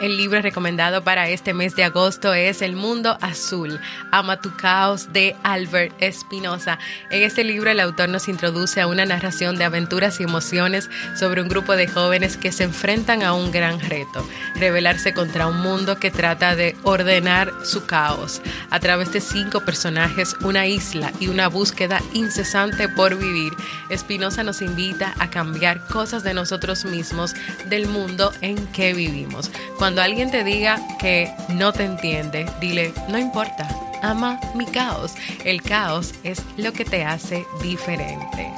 El 0.00 0.16
libro 0.16 0.40
recomendado 0.40 1.04
para 1.04 1.28
este 1.28 1.52
mes 1.52 1.76
de 1.76 1.84
agosto 1.84 2.32
es 2.32 2.62
El 2.62 2.74
Mundo 2.74 3.18
Azul, 3.20 3.78
Ama 4.10 4.40
tu 4.40 4.56
Caos 4.56 5.12
de 5.12 5.36
Albert 5.42 5.94
Espinosa. 6.00 6.78
En 7.10 7.22
este 7.22 7.44
libro 7.44 7.70
el 7.70 7.80
autor 7.80 8.08
nos 8.08 8.26
introduce 8.26 8.80
a 8.80 8.86
una 8.86 9.04
narración 9.04 9.58
de 9.58 9.64
aventuras 9.64 10.18
y 10.18 10.22
emociones 10.22 10.88
sobre 11.18 11.42
un 11.42 11.50
grupo 11.50 11.76
de 11.76 11.86
jóvenes 11.86 12.38
que 12.38 12.50
se 12.50 12.64
enfrentan 12.64 13.22
a 13.22 13.34
un 13.34 13.52
gran 13.52 13.78
reto, 13.78 14.26
rebelarse 14.54 15.12
contra 15.12 15.46
un 15.46 15.60
mundo 15.60 16.00
que 16.00 16.10
trata 16.10 16.56
de 16.56 16.78
ordenar 16.82 17.52
su 17.62 17.84
caos. 17.84 18.40
A 18.70 18.80
través 18.80 19.12
de 19.12 19.20
cinco 19.20 19.66
personajes, 19.66 20.34
una 20.40 20.66
isla 20.66 21.12
y 21.20 21.28
una 21.28 21.48
búsqueda 21.48 22.00
incesante 22.14 22.88
por 22.88 23.18
vivir, 23.18 23.52
Espinosa 23.90 24.44
nos 24.44 24.62
invita 24.62 25.12
a 25.18 25.28
cambiar 25.28 25.86
cosas 25.88 26.22
de 26.22 26.32
nosotros 26.32 26.86
mismos, 26.86 27.34
del 27.68 27.86
mundo 27.86 28.32
en 28.40 28.66
que 28.68 28.94
vivimos. 28.94 29.50
Alguien 29.98 30.30
te 30.30 30.44
diga 30.44 30.78
que 30.98 31.32
no 31.48 31.72
te 31.72 31.84
entiende, 31.84 32.46
dile, 32.60 32.92
no 33.08 33.18
importa, 33.18 33.68
ama 34.02 34.38
mi 34.54 34.66
caos. 34.66 35.14
El 35.44 35.62
caos 35.62 36.14
es 36.22 36.42
lo 36.56 36.72
que 36.72 36.84
te 36.84 37.04
hace 37.04 37.44
diferente. 37.62 38.52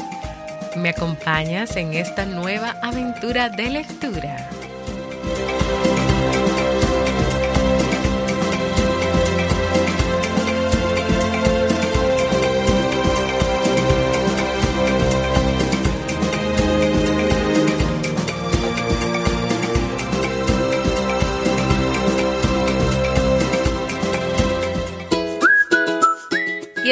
¿Me 0.77 0.91
acompañas 0.91 1.77
en 1.77 1.95
esta 1.95 2.25
nueva 2.27 2.77
aventura 2.83 3.49
de 3.49 3.71
lectura? 3.71 4.51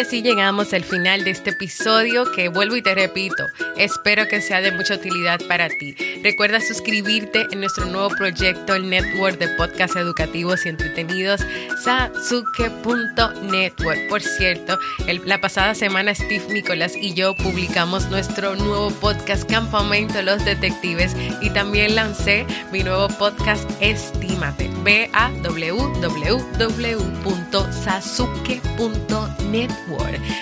Así 0.01 0.23
llegamos 0.23 0.73
al 0.73 0.83
final 0.83 1.25
de 1.25 1.31
este 1.31 1.51
episodio 1.51 2.31
que 2.33 2.49
vuelvo 2.49 2.75
y 2.77 2.83
te 2.83 2.95
repito, 2.95 3.47
espero 3.77 4.27
que 4.29 4.41
sea 4.41 4.61
de 4.61 4.73
mucha 4.73 4.95
utilidad 4.95 5.39
para 5.47 5.69
ti. 5.69 5.95
Recuerda 6.23 6.61
suscribirte 6.61 7.47
en 7.51 7.61
nuestro 7.61 7.87
nuevo 7.87 8.11
proyecto, 8.11 8.75
el 8.75 8.91
Network 8.91 9.39
de 9.39 9.49
Podcast 9.49 9.97
Educativos 9.97 10.67
y 10.67 10.69
Entretenidos, 10.69 11.41
sasuke.network. 11.83 14.09
Por 14.09 14.21
cierto, 14.21 14.79
la 15.25 15.41
pasada 15.41 15.75
semana 15.75 16.15
Steve 16.15 16.45
Nicolás 16.51 16.95
y 16.95 17.15
yo 17.15 17.35
publicamos 17.35 18.11
nuestro 18.11 18.55
nuevo 18.55 18.91
podcast 18.91 19.51
Campamento 19.51 20.21
Los 20.23 20.45
Detectives 20.45 21.17
y 21.41 21.49
también 21.51 21.95
lancé 21.95 22.45
mi 22.71 22.83
nuevo 22.83 23.09
podcast 23.09 23.71
Estímate. 23.81 24.71
Ve 24.83 25.09
a 25.15 25.31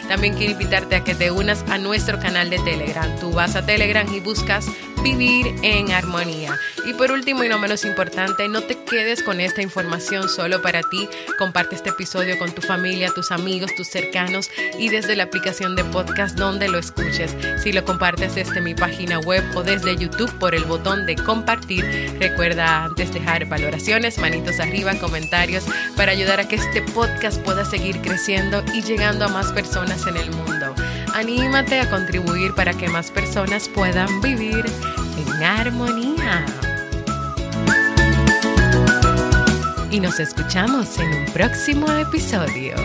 también 0.08 0.34
quiero 0.34 0.52
invitarte 0.52 0.96
a 0.96 1.04
que 1.04 1.14
te 1.14 1.30
unas 1.30 1.62
a 1.70 1.78
nuestro 1.78 2.18
canal 2.18 2.50
de 2.50 2.58
Telegram. 2.58 3.18
Tú 3.20 3.32
vas 3.32 3.56
a 3.56 3.64
Telegram 3.64 4.06
y 4.12 4.20
buscas 4.20 4.66
vivir 5.02 5.54
en 5.62 5.92
armonía. 5.92 6.58
Y 6.87 6.94
por 6.94 7.12
último 7.12 7.44
y 7.44 7.48
no 7.48 7.58
menos 7.58 7.84
importante, 7.84 8.48
no 8.48 8.62
te 8.62 8.82
quedes 8.84 9.22
con 9.22 9.40
esta 9.40 9.62
información 9.62 10.28
solo 10.28 10.62
para 10.62 10.82
ti. 10.82 11.08
Comparte 11.38 11.76
este 11.76 11.90
episodio 11.90 12.38
con 12.38 12.52
tu 12.52 12.62
familia, 12.62 13.11
tus 13.14 13.30
amigos, 13.30 13.74
tus 13.76 13.88
cercanos 13.88 14.50
y 14.78 14.88
desde 14.88 15.16
la 15.16 15.24
aplicación 15.24 15.76
de 15.76 15.84
podcast 15.84 16.37
donde 16.37 16.68
lo 16.68 16.78
escuches. 16.78 17.37
Si 17.62 17.72
lo 17.72 17.84
compartes 17.84 18.34
desde 18.34 18.61
mi 18.61 18.74
página 18.74 19.18
web 19.20 19.44
o 19.54 19.62
desde 19.62 19.96
YouTube 19.96 20.32
por 20.38 20.54
el 20.54 20.64
botón 20.64 21.06
de 21.06 21.16
compartir, 21.16 21.84
recuerda 22.18 22.84
antes 22.84 23.12
dejar 23.12 23.46
valoraciones, 23.46 24.18
manitos 24.18 24.61
arriba, 24.61 24.94
comentarios 24.98 25.64
para 25.96 26.12
ayudar 26.12 26.40
a 26.40 26.48
que 26.48 26.56
este 26.56 26.82
podcast 26.82 27.40
pueda 27.42 27.64
seguir 27.64 28.00
creciendo 28.00 28.62
y 28.74 28.82
llegando 28.82 29.26
a 29.26 29.28
más 29.28 29.52
personas 29.52 30.06
en 30.06 30.16
el 30.16 30.30
mundo. 30.30 30.58
Anímate 31.18 31.81
a 31.81 31.90
contribuir 31.90 32.54
para 32.54 32.72
que 32.72 32.88
más 32.88 33.11
personas 33.11 33.68
puedan 33.68 34.20
vivir 34.20 34.64
en 35.16 35.42
armonía. 35.42 36.46
Y 39.90 39.98
nos 39.98 40.20
escuchamos 40.20 40.96
en 41.00 41.12
un 41.12 41.24
próximo 41.33 41.90
episodio. 41.90 42.76